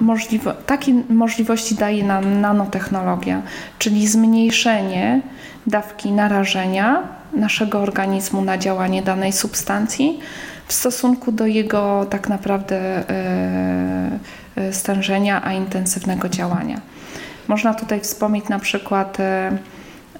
takie 0.65 0.93
możliwości 1.09 1.75
daje 1.75 2.03
nam 2.03 2.41
nanotechnologia, 2.41 3.41
czyli 3.79 4.07
zmniejszenie 4.07 5.21
dawki 5.67 6.11
narażenia 6.11 7.03
naszego 7.33 7.79
organizmu 7.79 8.41
na 8.41 8.57
działanie 8.57 9.01
danej 9.01 9.33
substancji 9.33 10.19
w 10.67 10.73
stosunku 10.73 11.31
do 11.31 11.45
jego 11.45 12.05
tak 12.09 12.29
naprawdę 12.29 12.77
e 13.09 14.46
stężenia, 14.71 15.41
a 15.43 15.53
intensywnego 15.53 16.29
działania. 16.29 16.81
Można 17.47 17.73
tutaj 17.73 17.99
wspomnieć 17.99 18.49
na 18.49 18.59
przykład 18.59 19.19
e, 19.19 19.57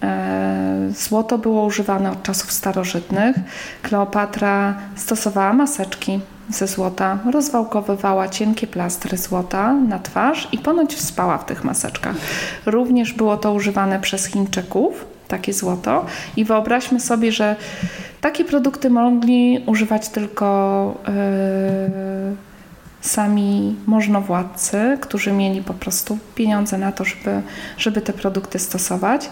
e, 0.04 0.58
Złoto 0.90 1.38
było 1.38 1.66
używane 1.66 2.12
od 2.12 2.24
czasów 2.24 2.52
starożytnych. 2.52 3.36
Kleopatra 3.82 4.76
stosowała 4.96 5.54
maseczki 5.54 6.20
ze 6.50 6.68
złota, 6.68 7.18
rozwałkowywała 7.32 8.30
cienkie 8.30 8.68
plastry 8.68 9.18
złota 9.18 9.74
na 9.74 10.00
twarz 10.00 10.48
i 10.52 10.58
ponoć 10.58 11.02
spała 11.02 11.38
w 11.38 11.46
tych 11.46 11.64
maseczkach. 11.64 12.16
Również 12.66 13.14
było 13.14 13.38
to 13.38 13.54
używane 13.54 14.00
przez 14.00 14.26
Chińczyków, 14.26 15.06
takie 15.28 15.54
złoto. 15.54 16.06
I 16.38 16.46
wyobraźmy 16.46 17.00
sobie, 17.00 17.32
że 17.32 17.56
takie 18.22 18.46
produkty 18.46 18.90
mogli 18.90 19.64
używać 19.66 20.10
tylko 20.10 20.96
sami 23.08 23.76
możnowładcy, 23.86 24.98
którzy 25.02 25.32
mieli 25.32 25.62
po 25.62 25.74
prostu 25.74 26.18
pieniądze 26.36 26.78
na 26.78 26.92
to, 26.92 27.06
żeby, 27.06 27.42
żeby 27.78 28.02
te 28.02 28.14
produkty 28.14 28.60
stosować. 28.60 29.30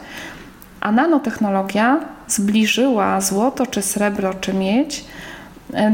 A 0.82 0.92
nanotechnologia 0.92 2.00
zbliżyła 2.28 3.22
złoto, 3.22 3.68
czy 3.68 3.82
srebro, 3.82 4.34
czy 4.34 4.54
miedź 4.54 5.06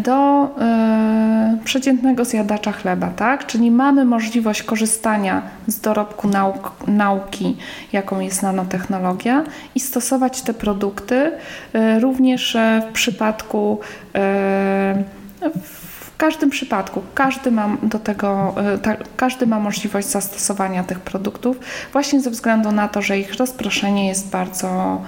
do 0.03 0.45
y, 0.45 1.63
przeciętnego 1.63 2.25
zjadacza 2.25 2.71
chleba, 2.71 3.07
tak? 3.07 3.45
Czyli 3.45 3.71
mamy 3.71 4.05
możliwość 4.05 4.63
korzystania 4.63 5.41
z 5.67 5.79
dorobku 5.79 6.27
nauk, 6.27 6.71
nauki, 6.87 7.57
jaką 7.93 8.19
jest 8.19 8.43
nanotechnologia 8.43 9.43
i 9.75 9.79
stosować 9.79 10.41
te 10.41 10.53
produkty 10.53 11.15
y, 11.15 11.99
również 11.99 12.57
w 12.89 12.93
przypadku 12.93 13.79
y, 13.81 15.49
w 15.59 15.80
każdym 16.21 16.49
przypadku 16.49 17.01
każdy 17.15 17.51
ma 17.51 17.77
do 17.83 17.99
tego, 17.99 18.55
ta, 18.81 18.97
każdy 19.17 19.47
ma 19.47 19.59
możliwość 19.59 20.07
zastosowania 20.07 20.83
tych 20.83 20.99
produktów 20.99 21.59
właśnie 21.93 22.21
ze 22.21 22.29
względu 22.29 22.71
na 22.71 22.87
to, 22.87 23.01
że 23.01 23.19
ich 23.19 23.33
rozproszenie 23.33 24.07
jest 24.07 24.29
bardzo 24.29 25.01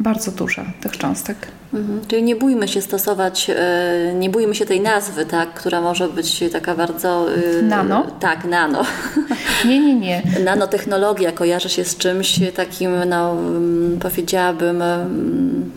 bardzo 0.00 0.30
duże 0.30 0.64
tych 0.80 0.98
cząstek. 0.98 1.36
Mhm. 1.74 2.00
Czyli 2.08 2.22
nie 2.22 2.36
bójmy 2.36 2.68
się 2.68 2.82
stosować, 2.82 3.50
e, 3.50 4.14
nie 4.14 4.30
bójmy 4.30 4.54
się 4.54 4.66
tej 4.66 4.80
nazwy, 4.80 5.26
tak, 5.26 5.54
która 5.54 5.80
może 5.80 6.08
być 6.08 6.44
taka 6.52 6.74
bardzo. 6.74 7.26
E, 7.58 7.62
nano? 7.62 8.06
Tak, 8.20 8.44
nano. 8.44 8.82
Nie, 9.68 9.80
nie, 9.80 9.94
nie. 9.94 10.22
Nanotechnologia 10.44 11.32
kojarzy 11.32 11.68
się 11.68 11.84
z 11.84 11.96
czymś 11.96 12.40
takim, 12.56 12.90
no, 13.08 13.32
mm, 13.32 13.98
powiedziałabym 13.98 14.82
mm, 14.82 15.70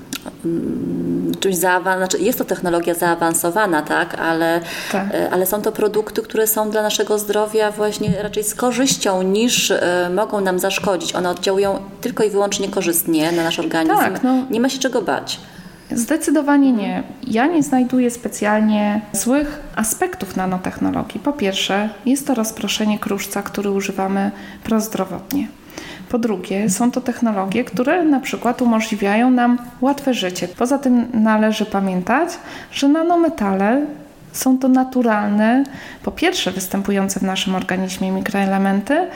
czymś 1.43 1.55
zaawansowanym, 1.55 2.07
znaczy 2.07 2.23
jest 2.23 2.37
to 2.37 2.45
technologia 2.45 2.93
zaawansowana, 2.93 3.81
tak, 3.81 4.15
ale, 4.19 4.61
tak. 4.91 5.07
E, 5.13 5.29
ale 5.31 5.45
są 5.45 5.61
to 5.61 5.71
produkty, 5.71 6.21
które 6.21 6.47
są 6.47 6.69
dla 6.69 6.81
naszego 6.81 7.19
zdrowia 7.19 7.71
właśnie 7.71 8.23
raczej 8.23 8.43
z 8.43 8.55
korzyścią 8.55 9.21
niż 9.21 9.71
e, 9.71 10.09
mogą 10.15 10.41
nam 10.41 10.59
zaszkodzić. 10.59 11.15
One 11.15 11.29
oddziałują 11.29 11.79
tylko 12.01 12.23
i 12.23 12.29
wyłącznie 12.29 12.69
korzystnie 12.69 13.31
na 13.31 13.43
nasz 13.43 13.59
organizm. 13.59 13.97
Tak, 13.97 14.23
no. 14.23 14.45
Nie 14.49 14.59
ma 14.59 14.69
się 14.69 14.79
czego 14.79 15.01
bać. 15.01 15.39
Zdecydowanie 15.91 16.71
nie. 16.71 17.03
Ja 17.27 17.47
nie 17.47 17.63
znajduję 17.63 18.11
specjalnie 18.11 19.01
złych 19.13 19.59
aspektów 19.75 20.35
nanotechnologii. 20.35 21.19
Po 21.19 21.33
pierwsze, 21.33 21.89
jest 22.05 22.27
to 22.27 22.35
rozproszenie 22.35 22.99
kruszca, 22.99 23.41
który 23.41 23.71
używamy 23.71 24.31
prozdrowotnie. 24.63 25.47
Po 26.13 26.19
drugie, 26.19 26.69
są 26.69 26.91
to 26.91 27.01
technologie, 27.01 27.63
które 27.63 28.03
na 28.03 28.19
przykład 28.19 28.61
umożliwiają 28.61 29.31
nam 29.31 29.57
łatwe 29.81 30.13
życie. 30.13 30.47
Poza 30.47 30.77
tym 30.79 31.07
należy 31.13 31.65
pamiętać, 31.65 32.29
że 32.71 32.87
nanometale 32.87 33.85
są 34.31 34.59
to 34.59 34.67
naturalne, 34.67 35.63
po 36.03 36.11
pierwsze 36.11 36.51
występujące 36.51 37.19
w 37.19 37.23
naszym 37.23 37.55
organizmie 37.55 38.11
mikroelementy, 38.11 39.07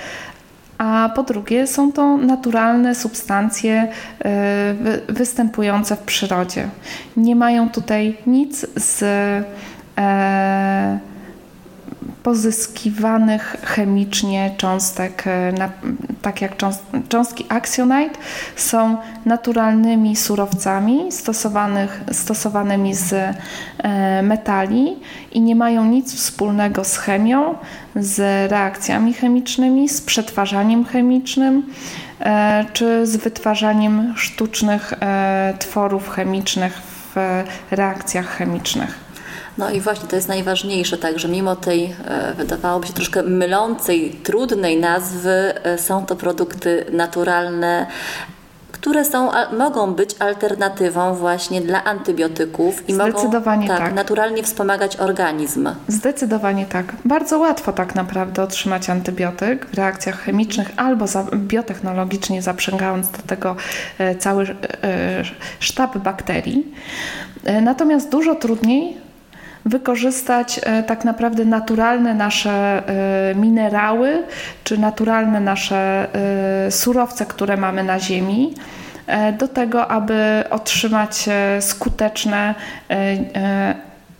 a 0.78 1.10
po 1.16 1.24
drugie 1.24 1.68
są 1.68 1.92
to 1.92 2.18
naturalne 2.18 2.96
substancje 2.96 3.88
e, 4.26 4.76
występujące 5.10 5.96
w 5.96 6.00
przyrodzie. 6.00 6.70
Nie 7.18 7.36
mają 7.36 7.70
tutaj 7.70 8.18
nic 8.28 8.66
z 8.76 9.04
e, 9.98 11.00
pozyskiwanych 12.24 13.56
chemicznie 13.64 14.52
cząstek, 14.58 15.24
e, 15.28 15.54
tak 16.22 16.42
jak 16.42 16.52
cząstki 17.10 17.46
actionite, 17.50 18.20
są 18.56 18.98
naturalnymi 19.26 20.16
surowcami 20.16 21.12
stosowanych, 21.12 22.02
stosowanymi 22.12 22.96
z 22.96 23.14
e, 23.14 23.36
metali 24.24 24.96
i 25.32 25.42
nie 25.42 25.56
mają 25.56 25.86
nic 25.86 26.16
wspólnego 26.16 26.84
z 26.84 26.98
chemią, 26.98 27.56
z 27.96 28.52
reakcjami 28.52 29.14
chemicznymi, 29.14 29.90
z 29.90 30.02
przetwarzaniem 30.02 30.86
chemicznym 30.86 31.64
e, 32.20 32.66
czy 32.74 33.08
z 33.08 33.18
wytwarzaniem 33.18 34.14
sztucznych 34.18 34.94
tworów 35.60 36.10
chemicznych 36.10 36.82
w 37.16 37.44
reakcjach 37.72 38.28
chemicznych. 38.28 39.07
No 39.58 39.70
i 39.70 39.82
właśnie 39.82 40.08
to 40.08 40.16
jest 40.16 40.28
najważniejsze, 40.28 40.98
tak, 40.98 41.20
że 41.20 41.28
mimo 41.28 41.56
tej 41.56 41.96
e, 42.06 42.34
wydawałoby 42.34 42.88
się 42.88 42.94
troszkę 42.94 43.24
mylącej, 43.24 44.12
trudnej 44.24 44.78
nazwy, 44.78 45.30
e, 45.64 45.78
są 45.78 46.06
to 46.06 46.16
produkty 46.16 46.86
naturalne, 46.92 47.88
które 48.72 49.06
są, 49.06 49.32
mogą 49.58 49.94
być 49.94 50.16
alternatywą 50.20 51.16
właśnie 51.16 51.62
dla 51.62 51.84
antybiotyków 51.84 52.90
i 52.90 52.94
mogą 52.94 53.32
tak, 53.32 53.68
tak. 53.68 53.94
naturalnie 53.94 54.44
wspomagać 54.44 54.98
organizm. 54.98 55.70
Zdecydowanie 55.88 56.66
tak. 56.66 56.86
Bardzo 57.06 57.40
łatwo 57.40 57.74
tak 57.74 57.96
naprawdę 57.96 58.44
otrzymać 58.44 58.90
antybiotyk 58.90 59.66
w 59.66 59.74
reakcjach 59.74 60.20
chemicznych 60.22 60.72
albo 60.76 61.08
za, 61.08 61.26
biotechnologicznie 61.34 62.42
zaprzęgając 62.42 63.10
do 63.10 63.18
tego 63.18 63.56
e, 63.98 64.16
cały 64.16 64.48
sztab 65.60 65.98
bakterii. 65.98 66.74
Natomiast 67.62 68.10
dużo 68.10 68.36
trudniej 68.36 69.07
wykorzystać 69.68 70.60
e, 70.64 70.84
tak 70.84 71.06
naprawdę 71.06 71.46
naturalne 71.46 72.14
nasze 72.14 72.84
e, 73.32 73.36
minerały, 73.36 74.24
czy 74.64 74.78
naturalne 74.78 75.40
nasze 75.40 76.08
e, 76.68 76.72
surowce, 76.72 77.26
które 77.26 77.58
mamy 77.58 77.84
na 77.84 78.00
Ziemi, 78.00 78.54
do 79.40 79.48
tego, 79.48 79.88
aby 79.88 80.44
otrzymać 80.50 81.30
skuteczne 81.60 82.56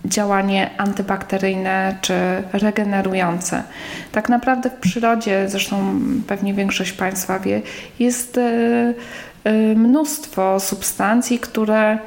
działanie 0.06 0.70
antybakteryjne 0.78 1.96
czy 2.02 2.14
regenerujące. 2.54 3.64
Tak 4.12 4.30
naprawdę 4.30 4.70
w 4.70 4.74
przyrodzie, 4.74 5.50
zresztą 5.50 6.00
pewnie 6.28 6.54
większość 6.54 6.92
Państwa 6.92 7.40
wie, 7.40 7.62
jest 8.00 8.40
mnóstwo 9.76 10.60
substancji, 10.60 11.40
które 11.40 11.98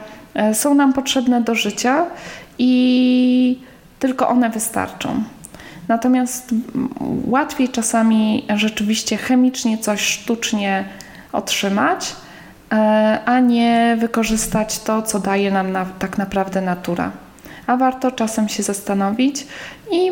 są 0.53 0.75
nam 0.75 0.93
potrzebne 0.93 1.41
do 1.41 1.55
życia 1.55 2.07
i 2.63 3.59
tylko 3.99 4.29
one 4.29 4.51
wystarczą. 4.51 5.23
Natomiast 5.89 6.55
łatwiej 7.27 7.69
czasami 7.69 8.47
rzeczywiście 8.57 9.17
chemicznie 9.17 9.79
coś 9.79 10.01
sztucznie 10.01 10.85
otrzymać, 11.33 12.17
e, 12.73 13.21
a 13.25 13.41
nie 13.41 13.97
wykorzystać 14.01 14.79
to, 14.79 15.03
co 15.03 15.19
daje 15.19 15.51
nam 15.51 15.73
na, 15.73 15.85
tak 15.85 16.19
naprawdę 16.19 16.61
natura. 16.61 17.11
A 17.67 17.77
warto 17.77 18.13
czasem 18.13 18.49
się 18.49 18.63
zastanowić 18.63 19.47
i 19.93 20.11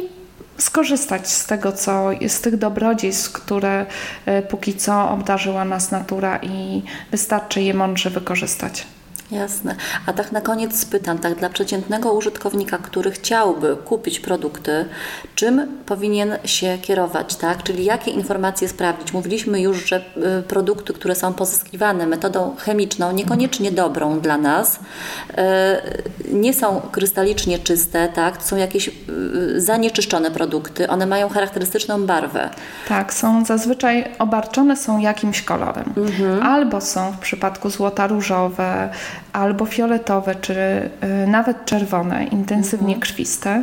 skorzystać 0.58 1.28
z 1.28 1.46
tego, 1.46 1.72
co 1.72 2.10
z 2.28 2.40
tych 2.40 2.56
dobrodziejstw, 2.56 3.32
które 3.32 3.86
e, 4.26 4.42
póki 4.42 4.74
co 4.74 5.10
obdarzyła 5.10 5.64
nas 5.64 5.90
natura 5.90 6.38
i 6.42 6.82
wystarczy 7.10 7.62
je 7.62 7.74
mądrze 7.74 8.10
wykorzystać. 8.10 8.86
Jasne. 9.30 9.74
A 10.06 10.12
tak 10.12 10.32
na 10.32 10.40
koniec 10.40 10.80
spytam, 10.80 11.18
tak 11.18 11.34
dla 11.34 11.48
przeciętnego 11.48 12.12
użytkownika, 12.12 12.78
który 12.78 13.10
chciałby 13.10 13.76
kupić 13.76 14.20
produkty, 14.20 14.84
czym 15.34 15.78
powinien 15.86 16.36
się 16.44 16.78
kierować, 16.82 17.36
tak? 17.36 17.62
Czyli 17.62 17.84
jakie 17.84 18.10
informacje 18.10 18.68
sprawdzić? 18.68 19.12
Mówiliśmy 19.12 19.60
już, 19.60 19.88
że 19.88 19.96
y, 20.38 20.42
produkty, 20.42 20.92
które 20.92 21.14
są 21.14 21.34
pozyskiwane 21.34 22.06
metodą 22.06 22.56
chemiczną, 22.58 23.12
niekoniecznie 23.12 23.72
dobrą 23.72 24.20
dla 24.20 24.38
nas, 24.38 24.76
y, 24.76 26.32
nie 26.32 26.54
są 26.54 26.80
krystalicznie 26.92 27.58
czyste, 27.58 28.08
tak? 28.08 28.36
To 28.36 28.44
są 28.44 28.56
jakieś 28.56 28.88
y, 28.88 29.60
zanieczyszczone 29.60 30.30
produkty, 30.30 30.88
one 30.88 31.06
mają 31.06 31.28
charakterystyczną 31.28 32.06
barwę. 32.06 32.50
Tak, 32.88 33.14
są 33.14 33.44
zazwyczaj 33.44 34.04
obarczone 34.18 34.76
są 34.76 34.98
jakimś 34.98 35.42
kolorem. 35.42 35.92
Mhm. 35.96 36.42
Albo 36.42 36.80
są 36.80 37.12
w 37.12 37.18
przypadku 37.18 37.70
złota 37.70 38.06
różowe, 38.06 38.90
albo 39.32 39.66
fioletowe, 39.66 40.34
czy 40.34 40.54
y, 40.54 41.26
nawet 41.26 41.64
czerwone, 41.64 42.24
intensywnie 42.24 42.94
mhm. 42.94 43.00
krwiste. 43.00 43.62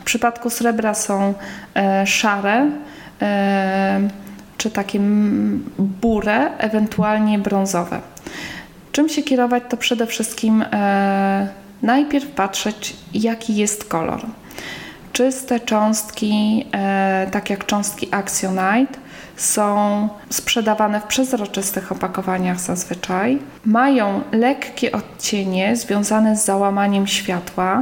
W 0.00 0.04
przypadku 0.04 0.50
srebra 0.50 0.94
są 0.94 1.34
e, 1.74 2.06
szare 2.06 2.70
e, 3.22 4.08
czy 4.58 4.70
takie 4.70 5.00
burę, 5.78 6.58
ewentualnie 6.58 7.38
brązowe. 7.38 8.00
Czym 8.92 9.08
się 9.08 9.22
kierować, 9.22 9.62
to 9.68 9.76
przede 9.76 10.06
wszystkim 10.06 10.64
e, 10.72 11.48
najpierw 11.82 12.26
patrzeć, 12.26 12.96
jaki 13.14 13.56
jest 13.56 13.84
kolor. 13.84 14.26
Czyste 15.12 15.60
cząstki, 15.60 16.66
tak 17.30 17.50
jak 17.50 17.66
cząstki 17.66 18.08
Actionite, 18.10 18.98
są 19.36 20.08
sprzedawane 20.30 21.00
w 21.00 21.04
przezroczystych 21.04 21.92
opakowaniach 21.92 22.60
zazwyczaj. 22.60 23.38
Mają 23.64 24.20
lekkie 24.32 24.92
odcienie 24.92 25.76
związane 25.76 26.36
z 26.36 26.44
załamaniem 26.44 27.06
światła 27.06 27.78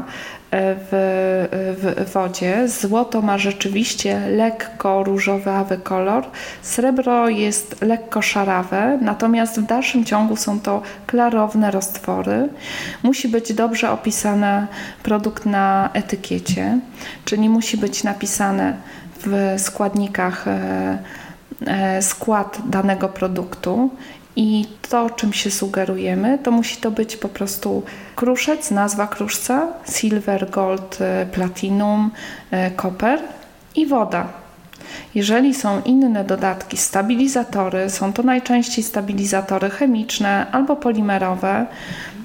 e, 0.51 0.75
w, 0.75 0.89
w, 1.79 2.13
wodzie. 2.13 2.69
Złoto 2.69 3.23
ma 3.23 3.39
rzeczywiście 3.39 4.21
lekko 4.29 5.05
różowy 5.05 5.79
kolor, 5.83 6.25
srebro 6.63 7.29
jest 7.29 7.83
lekko 7.83 8.23
szarawe, 8.23 8.99
natomiast 9.03 9.61
w 9.61 9.67
dalszym 9.67 10.05
ciągu 10.05 10.37
są 10.37 10.61
to 10.61 10.83
klarowne 11.07 11.71
roztwory. 11.71 12.49
Musi 13.03 13.29
być 13.29 13.53
dobrze 13.53 13.91
opisany 13.91 14.67
produkt 15.03 15.47
na 15.47 15.91
etykiecie, 15.93 16.79
czyli 17.25 17.49
musi 17.49 17.77
być 17.77 18.05
napisane 18.05 18.77
w 19.27 19.55
składnikach 19.59 20.49
e, 20.49 20.99
skład 22.01 22.59
danego 22.67 23.09
produktu 23.09 23.91
i 24.37 24.67
to, 24.89 25.11
czym 25.11 25.33
się 25.33 25.51
sugerujemy, 25.51 26.39
to 26.39 26.51
musi 26.51 26.77
to 26.77 26.91
być 26.91 27.17
po 27.17 27.29
prostu 27.29 27.83
kruszec, 28.17 28.71
nazwa 28.71 29.07
kruszca, 29.07 29.67
silver, 29.93 30.51
gold, 30.51 30.99
e, 31.01 31.27
platinum, 31.27 32.11
e, 32.51 32.71
copper 32.71 33.21
i 33.77 33.87
woda. 33.87 34.29
Jeżeli 35.15 35.55
są 35.55 35.83
inne 35.83 36.25
dodatki, 36.25 36.77
stabilizatory, 36.77 37.91
są 37.91 38.13
to 38.13 38.23
najczęściej 38.23 38.85
stabilizatory 38.85 39.71
chemiczne 39.71 40.47
albo 40.53 40.77
polimerowe, 40.77 41.67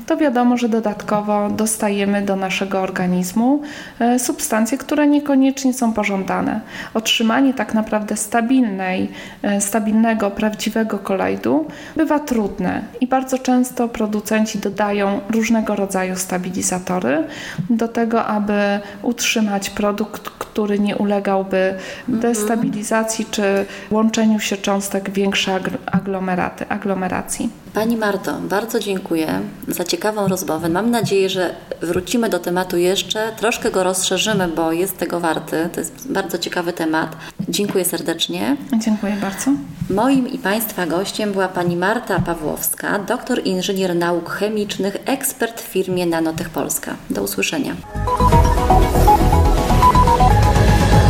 to 0.09 0.17
wiadomo, 0.17 0.57
że 0.57 0.69
dodatkowo 0.69 1.49
dostajemy 1.49 2.21
do 2.21 2.35
naszego 2.35 2.81
organizmu 2.81 3.61
e, 3.99 4.19
substancje, 4.19 4.77
które 4.77 5.07
niekoniecznie 5.07 5.73
są 5.73 5.93
pożądane. 5.93 6.61
Otrzymanie 6.93 7.53
tak 7.53 7.73
naprawdę 7.73 8.17
stabilnej, 8.17 9.11
e, 9.41 9.61
stabilnego, 9.61 10.31
prawdziwego 10.31 10.99
kolajdu 10.99 11.65
bywa 11.95 12.19
trudne 12.19 12.81
i 13.01 13.07
bardzo 13.07 13.37
często 13.37 13.89
producenci 13.89 14.59
dodają 14.59 15.19
różnego 15.29 15.75
rodzaju 15.75 16.15
stabilizatory 16.15 17.23
do 17.69 17.87
tego, 17.87 18.25
aby 18.25 18.79
utrzymać 19.01 19.69
produkt, 19.69 20.29
który 20.59 20.79
nie 20.79 20.97
ulegałby 20.97 21.75
destabilizacji 22.07 23.25
czy 23.31 23.65
łączeniu 23.91 24.39
się 24.39 24.57
cząstek 24.57 25.09
większej 25.09 25.53
aglomeraty, 25.85 26.67
aglomeracji. 26.69 27.49
Pani 27.73 27.97
Marto, 27.97 28.33
bardzo 28.41 28.79
dziękuję 28.79 29.27
za 29.67 29.83
ciekawą 29.83 30.27
rozmowę. 30.27 30.69
Mam 30.69 30.91
nadzieję, 30.91 31.29
że 31.29 31.55
wrócimy 31.81 32.29
do 32.29 32.39
tematu 32.39 32.77
jeszcze, 32.77 33.31
troszkę 33.37 33.71
go 33.71 33.83
rozszerzymy, 33.83 34.47
bo 34.47 34.71
jest 34.71 34.97
tego 34.97 35.19
warty. 35.19 35.69
To 35.73 35.79
jest 35.79 36.11
bardzo 36.11 36.37
ciekawy 36.37 36.73
temat. 36.73 37.15
Dziękuję 37.49 37.85
serdecznie. 37.85 38.57
Dziękuję 38.77 39.13
bardzo. 39.21 39.51
Moim 39.89 40.27
i 40.27 40.37
Państwa 40.37 40.85
gościem 40.85 41.31
była 41.31 41.47
pani 41.47 41.77
Marta 41.77 42.19
Pawłowska, 42.19 42.99
doktor 42.99 43.41
inżynier 43.45 43.95
nauk 43.95 44.29
chemicznych, 44.29 44.97
ekspert 45.05 45.61
w 45.61 45.65
firmie 45.65 46.05
Nanotech 46.05 46.49
Polska. 46.49 46.95
Do 47.09 47.23
usłyszenia. 47.23 47.75